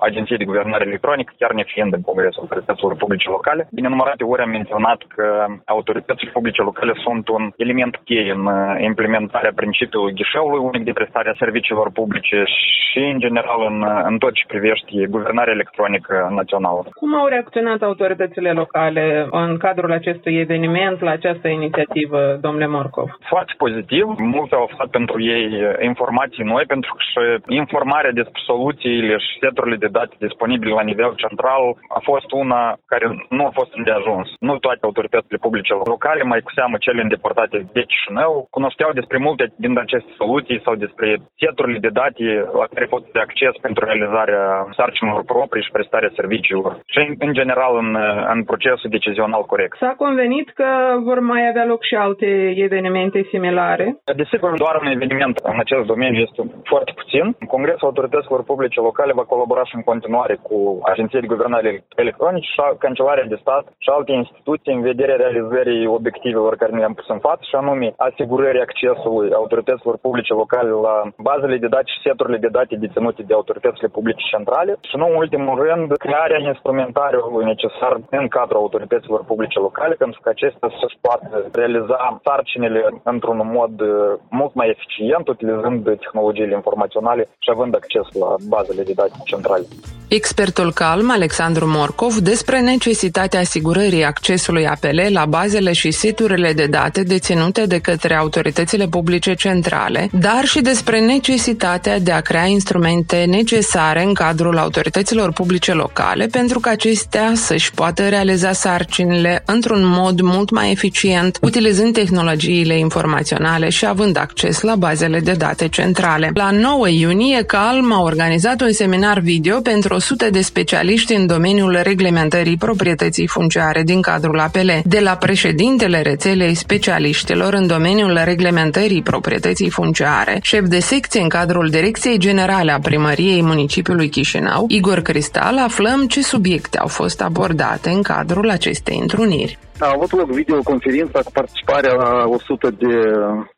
[0.00, 3.62] agenții de guvernare electronică, chiar ne fiind în Congresul Autorităților Publice Locale.
[3.70, 8.44] Din nenumărate ori am menționat că autoritățile publice locale sunt un element cheie în
[8.90, 13.78] implementarea principiului ghișeului unic de prestare a serviciilor publice și, în general în,
[14.10, 16.80] în tot ce privește guvernarea electronică națională.
[17.00, 23.08] Cum au reacționat autoritățile locale în cadrul acestui eveniment la această inițiativă, domnule Morcov?
[23.32, 24.04] Foarte pozitiv.
[24.18, 25.46] Mulți au aflat pentru ei
[25.92, 27.20] informații noi, pentru că și
[27.62, 31.62] informarea despre soluțiile și seturile de date disponibile la nivel central
[31.98, 34.28] a fost una care nu a fost îndeajuns.
[34.40, 39.44] Nu toate autoritățile publice locale, mai cu seamă cele îndepărtate de Chișinău, cunoșteau despre multe
[39.56, 41.08] din aceste soluții sau despre
[41.42, 42.24] seturile de date
[42.60, 44.44] la care pot de acces pentru realizarea
[44.76, 47.90] sarcinilor proprii și prestarea serviciilor și, în general, în,
[48.34, 49.76] în procesul decizional corect.
[49.78, 50.68] S-a convenit că
[51.08, 53.86] vor mai avea loc și alte evenimente similare?
[54.16, 57.24] Desigur, doar un eveniment în acest domeniu este foarte puțin.
[57.54, 62.60] Congresul Autorităților Publice Locale va colabora și în continuare cu agenții de guvernare electronice și
[62.78, 67.42] Cancelarea de Stat și alte instituții în vederea realizării obiectivelor care ne-am pus în față
[67.48, 70.96] și anume asigurării accesului autorităților publice locale la
[71.28, 75.16] bazele de date și seturile de date deținute de autoritățile publice centrale și nu în
[75.22, 81.34] ultimul rând crearea instrumentariului necesar în cadrul autorităților publice locale pentru că acestea să-și poată
[81.52, 83.90] realiza sarcinile într-un mod uh,
[84.30, 89.66] mult mai eficient utilizând tehnologiile informaționale și având acces la bazele de date centrale.
[90.08, 97.02] Expertul calm Alexandru Morcov despre necesitatea asigurării accesului APL la bazele și siturile de date
[97.02, 102.86] deținute de către autoritățile publice centrale, dar și despre necesitatea de a crea instrumente
[103.26, 110.20] necesare în cadrul autorităților publice locale pentru că acestea să-și poată realiza sarcinile într-un mod
[110.20, 116.30] mult mai eficient, utilizând tehnologiile informaționale și având acces la bazele de date centrale.
[116.34, 121.80] La 9 iunie, Calm a organizat un seminar video pentru 100 de specialiști în domeniul
[121.82, 129.70] reglementării proprietății funciare din cadrul APL, de la președintele rețelei specialiștilor în domeniul reglementării proprietății
[129.70, 136.06] funciare, șef de secție în cadrul Direcției Generale a Primăriei Municipiului Chișinău, Igor Cristal, aflăm
[136.06, 139.58] ce subiecte au fost abordate în cadrul acestei întruniri.
[139.86, 142.94] A avut loc videoconferința cu participarea la 100 de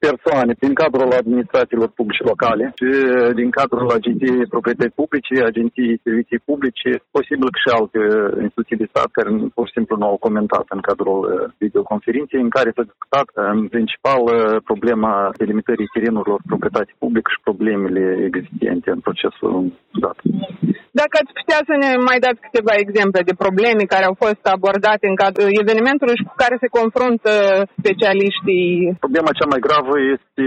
[0.06, 2.88] persoane din cadrul administrațiilor publice locale și
[3.40, 8.00] din cadrul agenției proprietăți publice, agenției servicii publice, posibil că și alte
[8.44, 11.30] instituții de stat care pur și simplu nu au comentat în cadrul uh,
[11.64, 14.36] videoconferinței, în care s-a discutat uh, în principal uh,
[14.70, 19.54] problema delimitării terenurilor proprietate publică și problemele existente în procesul
[20.04, 20.18] dat.
[21.00, 25.06] Dacă ați putea să ne mai dați câteva exemple de probleme care au fost abordate
[25.08, 27.32] în cadrul evenimentului și cu care se confruntă
[27.80, 28.68] specialiștii.
[29.04, 30.44] Problema cea mai gravă este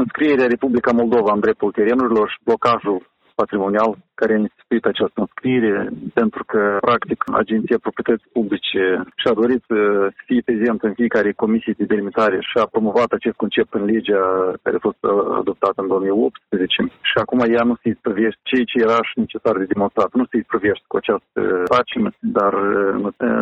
[0.00, 2.98] înscrierea Republica Moldova în dreptul terenurilor și blocajul
[3.34, 8.84] patrimonial care a instituit această înscriere, pentru că, practic, Agenția Proprietății Publice
[9.20, 9.78] și-a dorit să
[10.26, 14.22] fie prezent în fiecare comisie de delimitare și a promovat acest concept în legea
[14.62, 15.00] care a fost
[15.40, 19.72] adoptată în 2018 și acum ea nu se isprăvește ceea ce era și necesar de
[19.72, 20.10] demonstrat.
[20.12, 21.40] Nu se isprăvește cu această
[21.74, 22.52] pagină, dar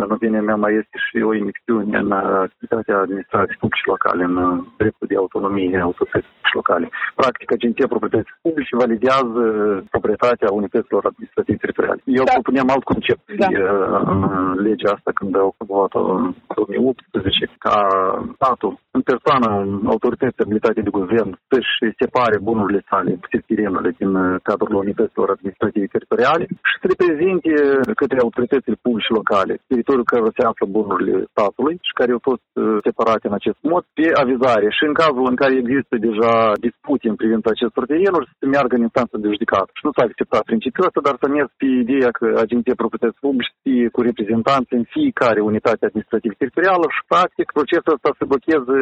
[0.05, 5.07] în opinia mea mai este și o inexiune în activitatea administrației publice locale, în dreptul
[5.11, 6.89] de autonomie autorității locale.
[7.15, 9.43] Practic, Agenția Proprietății Publice validează
[9.91, 12.01] proprietatea unităților administrative teritoriale.
[12.05, 12.33] Eu da.
[12.33, 13.49] propuneam alt concept da.
[14.15, 14.23] în
[14.67, 17.77] legea asta când au promovat-o în 2018 ca
[18.35, 19.49] statul în persoană,
[19.93, 23.11] autorități abilitate de guvern să-și separe bunurile sale,
[23.47, 24.13] terenurile din
[24.49, 27.53] cadrul unităților administrative teritoriale și să reprezinte
[28.03, 32.47] către autoritățile publice locale teritoriul care se află bunurile statului și care au fost
[32.89, 36.35] separate în acest mod pe avizare și în cazul în care există deja
[36.67, 39.70] dispute în privința acestor terenuri să se meargă în instanță de judecată.
[39.77, 43.53] Și nu s-a acceptat principiul ăsta, dar să mers pe ideea că Agenția Proprietăți Publice
[43.65, 48.75] fie cu reprezentanți în fiecare unitate administrativă teritorială și, practic, procesul ăsta se blochează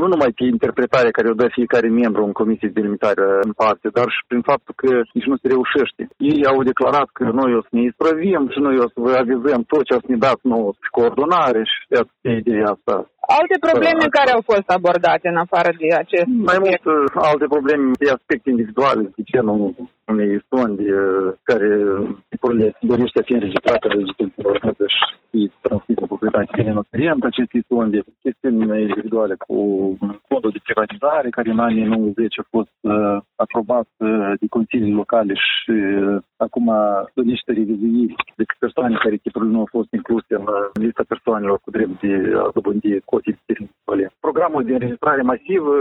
[0.00, 3.86] nu numai pe interpretarea care o dă fiecare membru în comisie de delimitare în parte,
[3.96, 6.02] dar și prin faptul că nici nu se reușește.
[6.32, 9.60] Ei au declarat că noi o să ne isprăvim și noi o să vă avizăm
[9.72, 11.78] tot ce ați ne dat nouă și coordonare și
[12.24, 12.96] de ideea asta.
[13.40, 16.82] Alte probleme uh, care au fost abordate în afară de acest Mai mult
[17.30, 19.74] alte probleme de aspecte individuale, de ce nu
[20.12, 20.84] unei sonde
[21.42, 21.68] care
[22.28, 24.04] tipurile dorește a fi înregistrată de
[24.96, 29.56] și fi transmisă proprietatea terenului curent acestei sonde, chestiuni individuale cu
[30.28, 35.34] codul de privatizare care în anii 90 a fost uh, aprobat uh, de consilii locale
[35.34, 36.66] și uh, acum
[37.14, 42.00] niște revizuiri de persoane care tipurile nu au fost incluse în lista persoanelor cu drept
[42.00, 42.12] de
[42.44, 45.74] a dobândi cotii de Programul de înregistrare masivă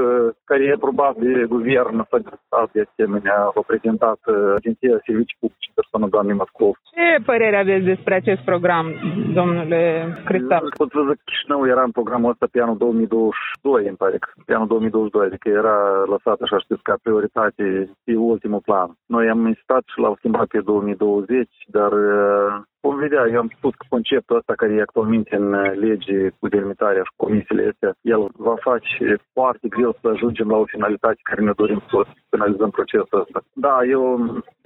[0.50, 5.70] care e aprobat de guvern s-a discutat de asemenea, a prezentat Uh, Agenția Servicii Publice
[5.80, 6.74] Persoană doamnei Moscov.
[6.94, 8.86] Ce părere aveți despre acest program,
[9.34, 9.82] domnule
[10.26, 10.74] Cristal?
[10.78, 14.54] Pot să zic, Chișinău era în programul ăsta pe anul 2022, îmi pare că pe
[14.54, 15.78] anul 2022, adică era
[16.14, 17.66] lăsat așa știți ca prioritate
[18.06, 18.90] pe ultimul plan.
[19.06, 22.75] Noi am insistat și l-au schimbat pe 2020, dar uh, Vom
[23.06, 27.04] vedea, eu am spus că conceptul ăsta care e actualmente în uh, lege cu delimitarea
[27.08, 31.54] și comisiile astea, el va face foarte greu să ajungem la o finalitate care ne
[31.62, 31.98] dorim să
[32.30, 33.40] finalizăm procesul ăsta.
[33.66, 34.04] Da, eu,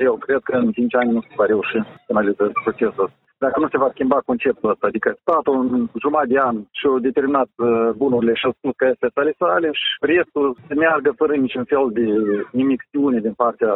[0.08, 3.17] eu cred că în 5 ani nu se va reuși să finalizăm procesul ăsta.
[3.45, 4.88] Dacă nu se va schimba conceptul ăsta.
[4.88, 7.67] Adică statul în jumătate de an și-a determinat uh,
[8.02, 11.86] bunurile și a spus că este sale sale și restul se meargă fără niciun fel
[11.97, 12.06] de
[12.52, 13.73] nimixiune din partea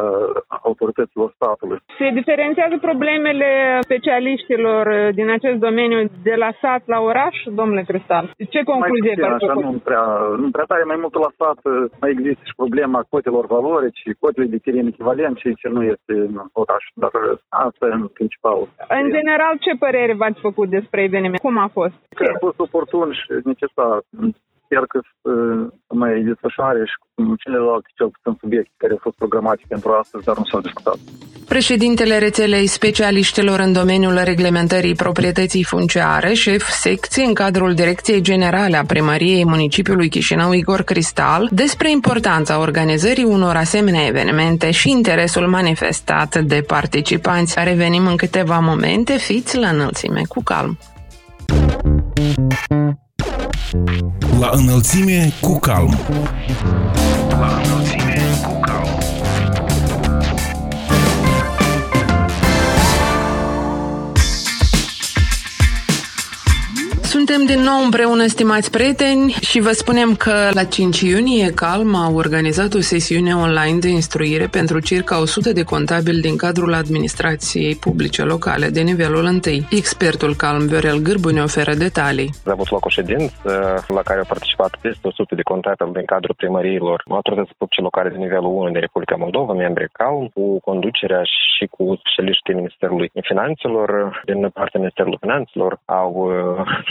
[0.68, 1.78] autorităților statului.
[1.98, 3.50] Se diferențiază problemele
[3.80, 8.24] specialiștilor din acest domeniu de la sat la oraș, domnule Cristal?
[8.54, 10.04] Ce concluzie mai puțin, așa, nu prea,
[10.42, 11.58] nu prea tare, mai mult la stat
[12.00, 16.34] mai există și problema cotelor valorici, cotele de teren echivalent, și ce nu este în
[16.52, 17.12] oraș, dar
[17.48, 18.58] asta e în principal.
[19.00, 21.38] În general, ce părere v-ați făcut despre eveniment?
[21.38, 21.94] Cum a fost?
[22.08, 24.02] Că a fost oportun și necesar
[24.64, 25.32] sper că să
[25.94, 30.36] mai desfășoare și cu celelalte cel puțin subiecte care au fost programate pentru astăzi, dar
[30.36, 30.98] nu s-au discutat.
[31.48, 38.84] Președintele rețelei specialiștilor în domeniul reglementării proprietății funciare, șef secție în cadrul Direcției Generale a
[38.84, 46.64] Primăriei Municipiului Chișinău, Igor Cristal, despre importanța organizării unor asemenea evenimente și interesul manifestat de
[46.66, 47.54] participanți.
[47.64, 50.78] Revenim în câteva momente, fiți la înălțime cu calm.
[54.38, 55.98] La înălțime cu calm.
[57.28, 58.13] La înălțime
[67.34, 72.06] Suntem din nou împreună, stimați prieteni, și vă spunem că la 5 iunie Calm a
[72.22, 78.22] organizat o sesiune online de instruire pentru circa 100 de contabili din cadrul administrației publice
[78.22, 79.38] locale de nivelul 1.
[79.70, 82.30] Expertul Calm, Viorel Gârbu, ne oferă detalii.
[82.46, 83.50] A avut loc o ședință
[83.98, 88.18] la care au participat peste 100 de contabili din cadrul primăriilor autorități publice locale de
[88.26, 91.22] nivelul 1 de Republica Moldova, membri Calm, cu conducerea
[91.54, 93.88] și cu specialiștii Ministerului Finanțelor.
[94.24, 96.12] Din partea Ministerului Finanțelor au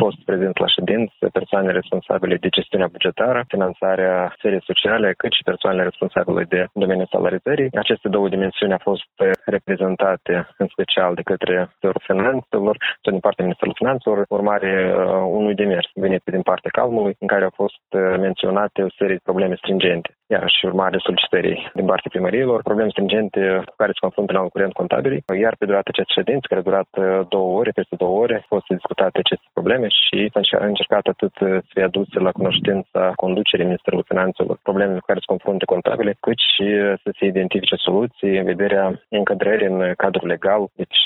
[0.02, 5.84] fost prezent la ședință persoane responsabile de gestiunea bugetară, finanțarea sferei sociale, cât și persoanele
[5.84, 7.70] responsabile de domeniul salarizării.
[7.84, 9.12] Aceste două dimensiuni au fost
[9.56, 12.76] reprezentate în special de către Ministerul Finanțelor,
[13.12, 17.54] din partea Ministerului Finanțelor, urmare uh, unui demers venit din partea Calmului, în care au
[17.62, 20.10] fost uh, menționate o serie de probleme stringente.
[20.34, 24.54] Iar și urmare solicitării din partea primăriilor, probleme stringente cu care se confruntă la un
[24.54, 28.16] curent contabilii, iar pe durata acestei ședințe, care a durat uh, două ore, peste două
[28.24, 33.02] ore, au fost discutate aceste probleme și s-a încercat atât să fie aduse la cunoștința
[33.24, 36.68] conducerii Ministerului Finanțelor problemele cu care se confruntă contabile, cât și
[37.04, 38.86] să se identifice soluții în vederea
[39.20, 41.00] încadrării în cadrul legal, deci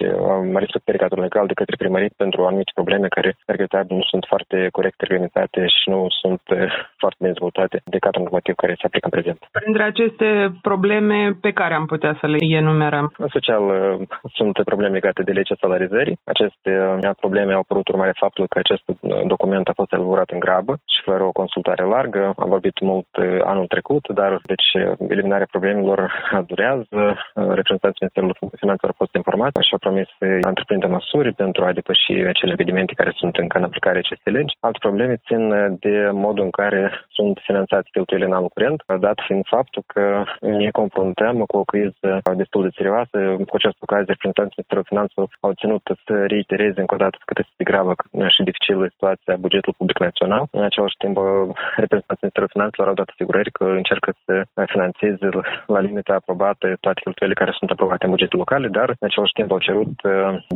[0.53, 4.57] mai respectării cadrul legal de către primării pentru anumite probleme care, regretabil, nu sunt foarte
[4.77, 6.41] corect reglementate și nu sunt
[7.01, 9.39] foarte bine dezvoltate de cadrul normativ care se aplică în prezent.
[9.51, 10.29] Printre aceste
[10.61, 13.13] probleme pe care am putea să le enumerăm?
[13.17, 13.63] În special
[14.37, 16.19] sunt probleme legate de legea salarizării.
[16.23, 16.71] Aceste
[17.19, 18.83] probleme au apărut urmare faptului că acest
[19.33, 22.33] document a fost elaborat în grabă și fără o consultare largă.
[22.43, 24.69] Am vorbit mult uh, anul trecut, dar deci
[25.15, 25.99] eliminarea problemelor
[26.51, 27.01] durează.
[27.01, 31.77] Uh, reprezentanții Ministerului Finanțelor au fost informați și au promis să întreprindă măsuri pentru a
[31.79, 34.57] depăși acele evenimente care sunt încă în aplicare acestei legi.
[34.59, 35.43] Alte probleme țin
[35.85, 36.81] de modul în care
[37.17, 42.09] sunt finanțați cheltuielile în anul curent, dat fiind faptul că ne confruntăm cu o criză
[42.41, 43.17] destul de serioasă.
[43.49, 47.53] Cu această ocazie, reprezentanții Ministerului Finanțelor au ținut să reitereze încă o dată cât este
[47.61, 47.91] de gravă
[48.35, 50.43] și dificilă situația bugetului public național.
[50.51, 51.15] În același timp,
[51.83, 54.33] reprezentanții Ministerului Finanțelor au dat asigurări că încearcă să
[54.73, 55.27] finanțeze
[55.73, 59.49] la limita aprobată toate cheltuielile care sunt aprobate în bugetul local, dar în același timp
[59.51, 59.95] au cerut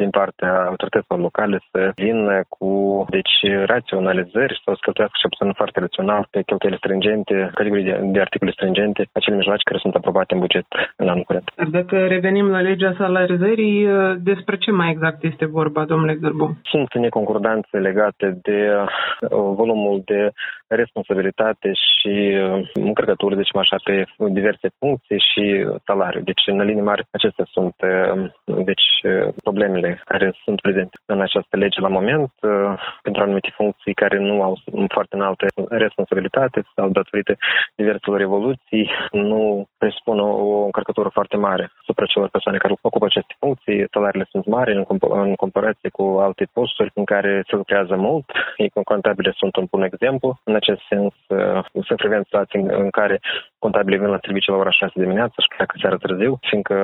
[0.01, 2.69] din partea autorităților locale să vină cu
[3.09, 8.19] deci raționalizări sau să cheltuiască și puțin foarte rațional pe cheltuielile stringente, categorii de, de
[8.31, 10.65] articole stringente, acele mijloace care sunt aprobate în buget
[10.95, 11.51] în anul curent.
[11.71, 16.57] Dacă revenim la legea salarizării, despre ce mai exact este vorba, domnule Gărbu?
[16.63, 20.31] Sunt neconcordanțe legate de uh, volumul de
[20.67, 26.21] responsabilitate și uh, încărcături, deci așa, pe diverse funcții și salariu.
[26.21, 28.87] Deci, în linii mari, acestea sunt uh, deci,
[29.43, 32.31] problemele care sunt prezente în această lege la moment
[33.01, 37.35] pentru anumite funcții care nu au foarte înaltă responsabilitate sau datorită
[37.75, 43.85] diverselor evoluții, nu presupun o încărcătură foarte mare asupra celor persoane care ocupă aceste funcții.
[43.91, 48.25] Salariile sunt mari în, comp- în comparație cu alte posturi în care se lucrează mult.
[48.57, 50.39] Ei contabile sunt un bun exemplu.
[50.43, 53.19] În acest sens, uh, se prevent situații în care
[53.65, 56.75] contabilii vin la serviciu la ora 6 dimineața și pleacă seara târziu, fiindcă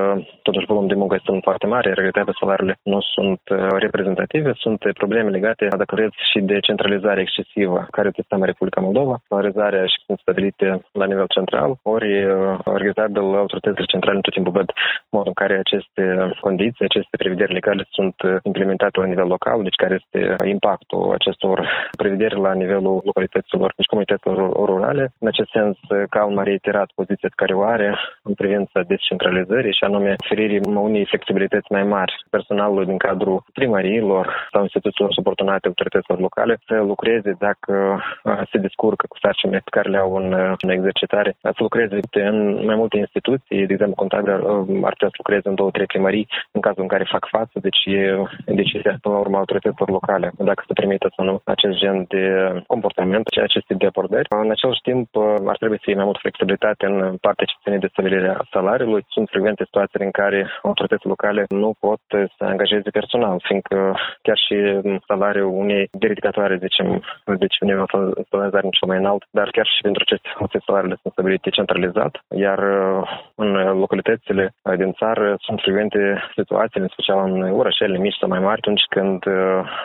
[0.48, 5.30] totuși volumul de muncă este foarte mare, regretabil salariile nu sunt uh, reprezentative, sunt probleme
[5.38, 9.16] legate, dacă vreți, și de centralizare excesivă care este în Republica Moldova.
[9.28, 10.68] Salarizarea și sunt stabilite
[11.02, 12.34] la nivel central, ori uh,
[12.82, 14.70] regretabil autoritățile centrale în tot timpul văd
[15.10, 16.04] modul în care aceste
[16.46, 20.20] condiții, aceste prevederi legale sunt implementate la nivel local, deci care este
[20.56, 21.58] impactul acestor
[21.98, 24.38] prevederi la nivelul localităților, deci comunităților
[24.70, 25.14] rurale.
[25.20, 25.78] În acest sens,
[26.10, 27.90] Calma reiterat poziția care o are
[28.24, 34.62] în privința descentralizării și anume oferirii unei flexibilități mai mari personalului din cadrul primăriilor sau
[34.62, 37.74] instituțiilor subordonate autorităților locale să lucreze dacă
[38.52, 40.28] se descurcă cu sarcinile pe care le au în,
[40.66, 44.32] în exercitare, să lucreze în mai multe instituții, de exemplu, contabil
[44.88, 47.82] ar putea să lucreze în două, trei primării în cazul în care fac față, deci
[47.86, 52.24] e decizia până la urmă autorităților locale, dacă se permite sau nu acest gen de
[52.68, 54.28] comportament, acest tip de abordări.
[54.30, 55.08] În același timp,
[55.52, 59.06] ar trebui să fie mai mult flexibilitate în partea ce ține de stabilirea salariului.
[59.10, 64.56] Sunt frecvente situații în care autoritățile locale nu pot să angajeze personal, fiindcă chiar și
[65.08, 67.86] salariul unei dedicatoare, zicem, deci undeva
[68.30, 72.60] salarizare cel mai înalt, dar chiar și pentru aceste funcții salariile sunt stabilite centralizat, iar
[73.36, 73.52] în
[73.84, 78.84] localitățile din țară sunt frecvente situații, în special în orașele mici sau mai mari, atunci
[78.90, 79.24] când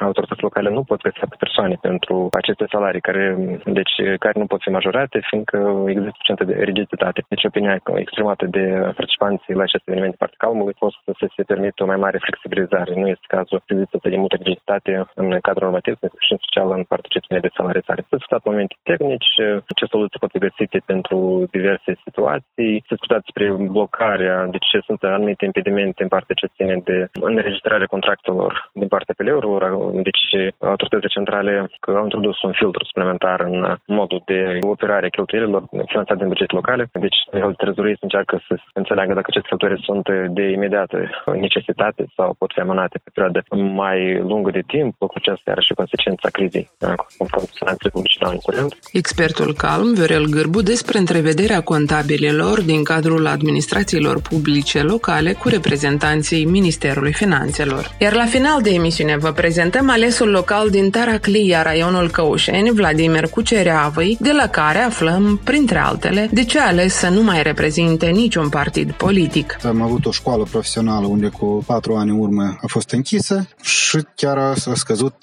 [0.01, 3.25] autoritățile locale nu pot găsi persoane pentru aceste salarii care,
[3.65, 7.25] deci, care nu pot fi majorate, fiindcă există suficientă de rigiditate.
[7.29, 8.65] Deci opinia exprimată de
[8.99, 12.93] participanții la acest eveniment de partea calmului fost să se permită o mai mare flexibilizare.
[12.95, 16.85] Nu este cazul să există de multă rigiditate în cadrul normativ și în special în
[16.93, 18.01] partea ce ține de salarizare.
[18.07, 19.31] S-au discutat momente tehnici,
[19.79, 21.17] ce soluții pot fi găsite pentru
[21.57, 23.45] diverse situații, s-a discutat despre
[23.77, 26.97] blocarea, deci ce sunt anumite impedimente în partea ce ține de
[27.31, 29.63] înregistrarea contractelor din partea PL-urilor,
[30.09, 30.25] deci
[30.59, 36.17] autoritățile centrale că au introdus un filtru suplimentar în modul de operare a cheltuielilor finanțat
[36.17, 36.89] din buget locale.
[36.93, 37.19] Deci,
[37.57, 40.97] trezorii încearcă să înțeleagă dacă aceste cheltuieli sunt de imediată
[41.47, 43.41] necesitate sau pot fi amânate pe perioadă
[43.83, 46.71] mai lungă de timp, cu aceasta are și consecința crizei
[48.93, 57.13] Expertul calm, Viorel Gârbu, despre întrevederea contabililor din cadrul administrațiilor publice locale cu reprezentanții Ministerului
[57.13, 57.85] Finanțelor.
[57.99, 64.17] Iar la final de emisiune vă prezentăm alesul local din Taraclia, raionul Căușeni, Vladimir Cucereavăi,
[64.21, 68.49] de la care aflăm, printre altele, de ce a ales să nu mai reprezinte niciun
[68.49, 69.65] partid politic.
[69.65, 73.99] Am avut o școală profesională unde cu patru ani în urmă a fost închisă și
[74.15, 75.15] chiar a scăzut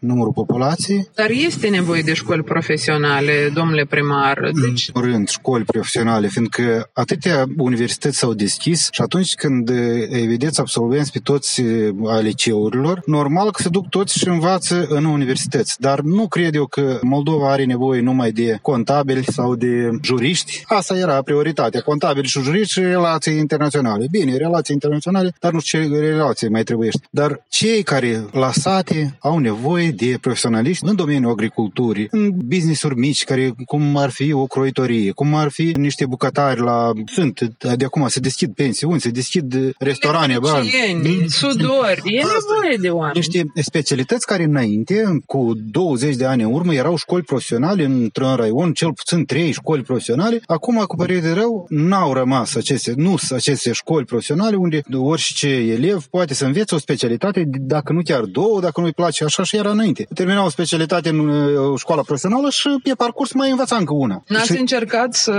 [0.00, 1.08] numărul populației.
[1.14, 4.50] Dar este nevoie de școli profesionale, domnule primar.
[4.66, 4.90] Deci...
[4.92, 9.68] În rând, școli profesionale, fiindcă atâtea universități s-au deschis și atunci când
[10.10, 11.62] îi vedeți absolvenți pe toți
[12.06, 15.80] a liceurilor, normal că se duc toți și învață în universități.
[15.80, 20.57] Dar nu cred eu că Moldova are nevoie numai de contabili sau de juriști.
[20.64, 21.80] Asta era prioritatea.
[21.80, 24.06] Contabili și juriști și relații internaționale.
[24.10, 26.90] Bine, relații internaționale, dar nu știu ce relații mai trebuie.
[27.10, 33.24] Dar cei care la sate au nevoie de profesionaliști în domeniul agriculturii, în business-uri mici,
[33.24, 36.92] care cum ar fi o croitorie, cum ar fi niște bucătari la...
[37.06, 37.40] Sunt
[37.76, 40.68] de acum se deschid pensiuni, se deschid restaurante, bani.
[41.28, 43.14] sudori, e nevoie de oameni.
[43.14, 48.72] Niște specialități care înainte, cu 20 de ani în urmă, erau școli profesionale într-un raion,
[48.72, 50.40] cel puțin trei școli profesionale.
[50.50, 56.04] Acum, cu părere de rău, n-au rămas aceste, nu aceste școli profesionale unde orice elev
[56.10, 59.70] poate să învețe o specialitate, dacă nu chiar două, dacă nu-i place așa și era
[59.70, 60.06] înainte.
[60.14, 64.22] Termina o specialitate în uh, școala profesională și pe parcurs mai învăța încă una.
[64.26, 64.58] N-ați și...
[64.58, 65.32] încercat să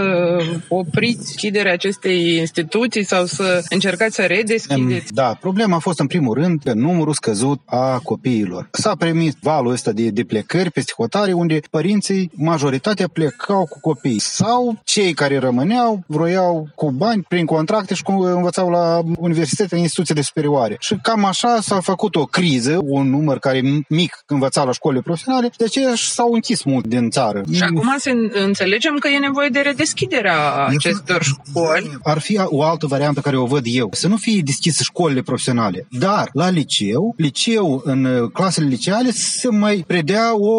[0.68, 5.14] opriți chiderea acestei instituții sau să încercați să redeschideți?
[5.14, 8.68] Da, problema a fost în primul rând pe numărul scăzut a copiilor.
[8.72, 14.20] S-a primit valul ăsta de, de plecări peste hotare unde părinții, majoritatea plecau cu copii
[14.20, 19.82] sau cei care rămâneau vroiau cu bani prin contracte și cu învățau la universitate, în
[19.82, 20.76] instituțiile superioare.
[20.80, 25.52] Și cam așa s-a făcut o criză, un număr care mic învăța la școlile profesionale,
[25.58, 27.42] de aceea s-au închis mult din țară.
[27.54, 28.12] Și acum să
[28.46, 31.98] înțelegem că e nevoie de redeschiderea acestor școli.
[32.04, 33.90] Ar fi o altă variantă care o văd eu.
[33.92, 39.84] Să nu fie deschise școlile profesionale, dar la liceu, liceu în clasele liceale să mai
[39.88, 40.54] predea o,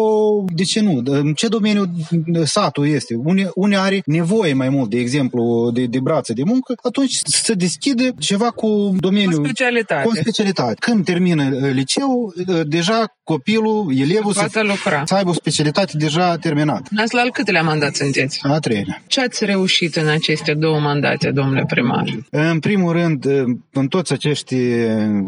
[0.47, 1.83] de ce nu, în ce domeniu
[2.43, 6.73] satul este, unde, unde are nevoie mai mult, de exemplu, de, de brațe de muncă,
[6.83, 9.39] atunci să deschide ceva cu domeniul...
[9.39, 10.07] Cu specialitate.
[10.07, 10.75] Cu specialitate.
[10.79, 15.03] Când termină liceu, deja copilul, elevul să, să, lucra.
[15.05, 16.89] să aibă o specialitate deja terminată.
[16.97, 18.39] Ați la al câtelea mandat sunteți?
[18.41, 19.03] A treilea.
[19.07, 22.05] Ce ați reușit în aceste două mandate, domnule primar?
[22.29, 23.25] În primul rând,
[23.71, 24.55] în toți acești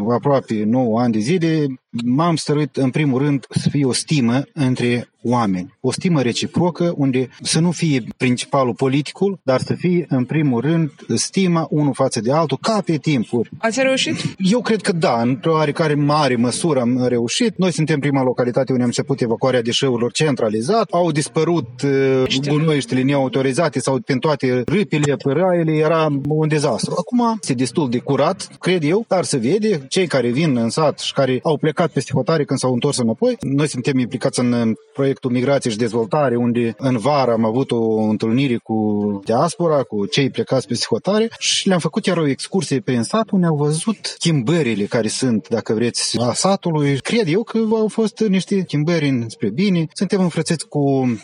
[0.10, 1.66] aproape 9 ani de zile,
[2.06, 5.74] m-am stăruit în primul rând să fie o stimă între oameni.
[5.80, 10.92] O stimă reciprocă unde să nu fie principalul politicul, dar să fie în primul rând
[11.16, 13.50] stima unul față de altul, ca pe timpuri.
[13.58, 14.16] Ați reușit?
[14.38, 17.58] Eu cred că da, într-o oarecare mare măsură am reușit.
[17.58, 20.90] Noi suntem prima localitate unde am început evacuarea deșeurilor centralizat.
[20.92, 26.94] Au dispărut uh, gunoiștile neautorizate sau prin toate râpile, păraiele, era un dezastru.
[26.98, 31.00] Acum este destul de curat, cred eu, dar să vede cei care vin în sat
[31.00, 33.38] și care au plecat plecat peste hotare când s-au întors înapoi.
[33.42, 38.58] Noi suntem implicați în proiectul Migrație și Dezvoltare, unde în vară am avut o întâlnire
[38.64, 38.78] cu
[39.26, 43.46] diaspora, cu cei plecați peste hotare și le-am făcut chiar o excursie prin sat unde
[43.46, 47.00] au văzut schimbările care sunt, dacă vreți, a satului.
[47.00, 49.86] Cred eu că au fost niște schimbări spre bine.
[49.94, 50.80] Suntem înfrățeți cu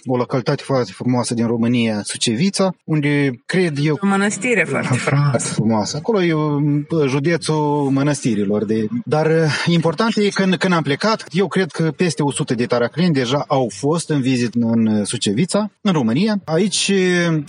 [0.05, 3.97] o localitate foarte frumoasă din România, Sucevița, unde cred eu...
[4.01, 5.53] O mănăstire foarte frumoasă.
[5.53, 5.97] frumoasă.
[5.97, 6.33] Acolo e
[7.07, 8.65] județul mănăstirilor.
[8.65, 8.87] De...
[9.05, 9.27] Dar
[9.65, 13.69] important e când, când am plecat, eu cred că peste 100 de taraclini deja au
[13.71, 16.41] fost în vizit în Sucevița, în România.
[16.45, 16.91] Aici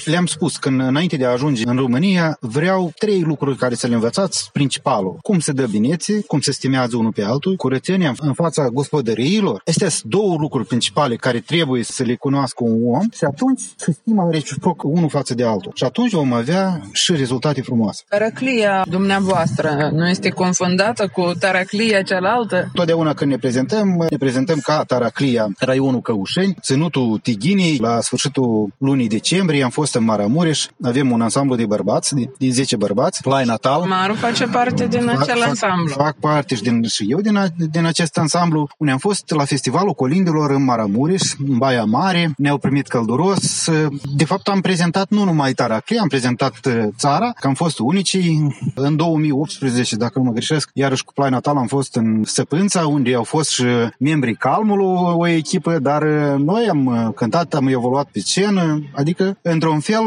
[0.04, 3.94] le-am spus că înainte de a ajunge în România, vreau trei lucruri care să le
[3.94, 4.50] învățați.
[4.52, 9.62] Principalul, cum se dă binețe, cum se stimează unul pe altul, curățenia în fața gospodăriilor.
[9.66, 13.92] Astea sunt două lucruri principale care trebuie să le cunoască un om și atunci să
[14.00, 15.72] stima reciproc unul față de altul.
[15.74, 18.02] Și atunci vom avea și rezultate frumoase.
[18.08, 22.70] Taraclia dumneavoastră nu este confundată cu taraclia cealaltă?
[22.90, 27.78] Totdeauna când ne prezentăm, ne prezentăm ca Taraclia Raionul Căușeni, ținutul Tighinii.
[27.78, 32.76] La sfârșitul lunii decembrie am fost în Maramureș, avem un ansamblu de bărbați, din 10
[32.76, 33.82] bărbați, Plai Natal.
[33.88, 35.94] Maru face parte din fac, acel ansamblu.
[35.96, 39.44] Fac parte și, din, și eu din, a, din acest ansamblu, unde am fost la
[39.44, 43.68] Festivalul Colindelor în Maramureș, în Baia Mare, ne-au primit călduros.
[44.16, 48.56] De fapt, am prezentat nu numai Taraclia, am prezentat uh, țara, că am fost unicii.
[48.74, 53.14] În 2018, dacă nu mă greșesc, iarăși cu Plai Natal am fost în Săpânța, unde
[53.14, 53.64] au fost și
[53.98, 59.38] membrii Calmului, o echipă, dar uh, noi am uh, cântat, am evoluat pe scenă, adică,
[59.42, 60.04] într-un fel,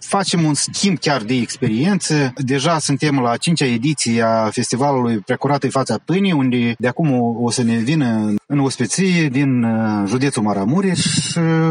[0.00, 2.32] facem un schimb chiar de experiență.
[2.36, 7.50] Deja suntem la cincea ediție a festivalului Precuratei Fața Pâinii, unde de acum o, o
[7.50, 9.66] să ne vină în ospeție din
[10.06, 11.04] județul Maramureș,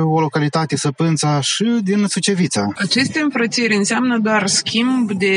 [0.03, 2.67] o localitate Săpânța și din Sucevița.
[2.75, 5.33] Aceste înfrățiri înseamnă doar schimb de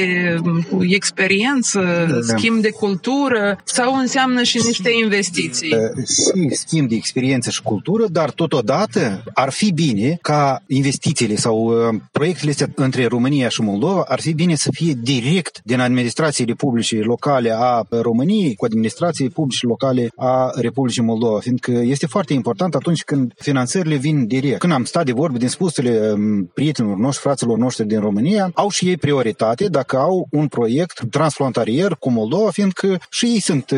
[0.80, 2.36] experiență, da.
[2.36, 5.74] schimb de cultură sau înseamnă și niște investiții?
[6.06, 11.74] Și schimb de experiență și cultură, dar totodată ar fi bine ca investițiile sau
[12.12, 16.96] proiectele astea între România și Moldova ar fi bine să fie direct din administrațiile publice
[16.96, 23.02] locale a României cu administrațiile publice locale a Republicii Moldova, fiindcă este foarte important atunci
[23.02, 24.58] când finanțările vin direct.
[24.58, 26.14] Când am stat de vorbă din spusele
[26.54, 31.96] prietenilor noștri, fraților noștri din România, au și ei prioritate dacă au un proiect transfrontalier
[31.98, 33.72] cu Moldova, fiindcă și ei sunt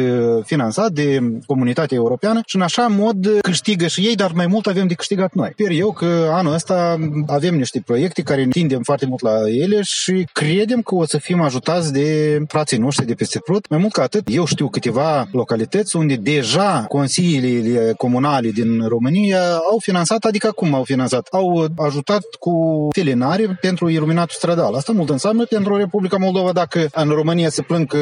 [0.45, 4.87] finanțați de comunitatea europeană și în așa mod câștigă și ei, dar mai mult avem
[4.87, 5.51] de câștigat noi.
[5.53, 6.97] Sper eu că anul ăsta
[7.27, 11.41] avem niște proiecte care tindem foarte mult la ele și credem că o să fim
[11.41, 13.69] ajutați de frații noștri de peste Prut.
[13.69, 19.79] Mai mult ca atât, eu știu câteva localități unde deja consiliile comunale din România au
[19.83, 22.53] finanțat, adică acum au finanțat, au ajutat cu
[22.95, 24.75] felinare pentru iluminatul stradal.
[24.75, 27.99] Asta mult înseamnă pentru Republica Moldova dacă în România se plâng că,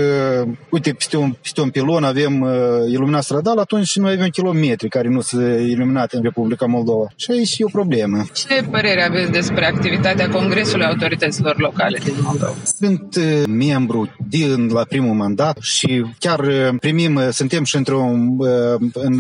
[0.71, 2.51] uite, peste un, peste un pilon avem uh,
[2.91, 7.07] iluminat stradal, atunci noi avem kilometri care nu sunt iluminate în Republica Moldova.
[7.17, 8.25] Și aici e o problemă.
[8.35, 12.55] Ce părere aveți despre activitatea Congresului Autorităților Locale din Moldova?
[12.79, 18.37] Sunt uh, membru din la primul mandat și chiar uh, primim, uh, suntem și într-un,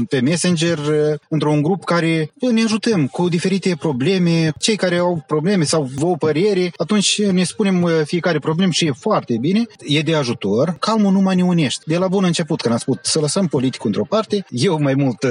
[0.08, 0.78] pe Messenger,
[1.28, 4.52] într-un grup care ne ajutăm cu diferite probleme.
[4.58, 9.36] Cei care au probleme sau o părere, atunci ne spunem fiecare problemă și e foarte
[9.40, 9.62] bine.
[9.86, 10.76] E de ajutor.
[10.80, 11.82] Calmul nu mai ne unește.
[11.86, 15.26] De la bun început, când am spus să lăsăm politicul într-o parte, eu mai mult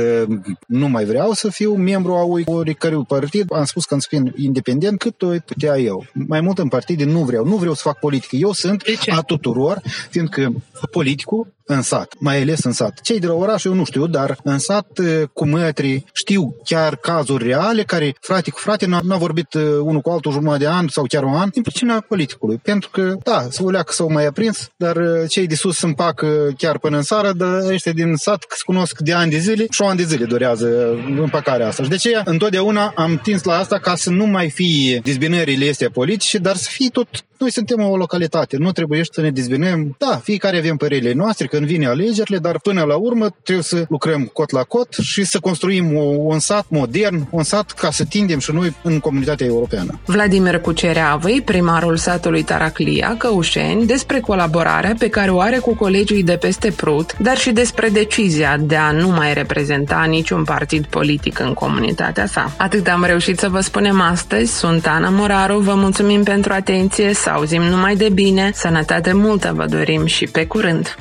[0.67, 3.53] nu mai vreau să fiu membru a oricărui partid.
[3.53, 6.05] Am spus că să fiu independent cât o putea eu.
[6.13, 7.45] Mai mult în partide nu vreau.
[7.45, 8.35] Nu vreau să fac politică.
[8.35, 10.53] Eu sunt a tuturor, fiindcă
[10.91, 12.99] politicul în sat, mai ales în sat.
[13.01, 14.87] Cei de la oraș, eu nu știu, dar în sat
[15.33, 20.31] cu mătri știu chiar cazuri reale care frate cu frate n-a vorbit unul cu altul
[20.31, 22.57] jumătate de an sau chiar un an din pricina politicului.
[22.63, 24.97] Pentru că, da, să o leacă sau mai aprins, dar
[25.27, 29.13] cei de sus împacă chiar până în sară, dar ăștia din sat se cunosc de
[29.13, 31.83] ani de zile și o ani de zile durează împăcarea asta.
[31.83, 35.89] Și de aceea, întotdeauna am tins la asta ca să nu mai fie dezbinările astea
[35.89, 37.07] politice, dar să fie tot
[37.37, 39.95] noi suntem o localitate, nu trebuie să ne dezbinem.
[39.97, 44.23] Da, fiecare avem părerile noastre când vine alegerile, dar până la urmă trebuie să lucrăm
[44.33, 48.51] cot la cot și să construim un sat modern, un sat ca să tindem și
[48.51, 49.99] noi în comunitatea europeană.
[50.05, 56.37] Vladimir Cucereavăi, primarul satului Taraclia, Căușeni, despre colaborarea pe care o are cu colegii de
[56.37, 61.53] peste Prut, dar și despre decizia de a nu mai reprezenta niciun partid politic în
[61.53, 62.51] comunitatea sa.
[62.57, 64.57] Atât am reușit să vă spunem astăzi.
[64.57, 69.65] Sunt Ana Moraru, vă mulțumim pentru atenție să auzim numai de bine, sănătate multă vă
[69.65, 70.95] dorim și pe curând!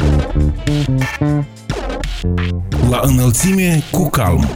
[2.91, 4.49] La înălțime cu calm.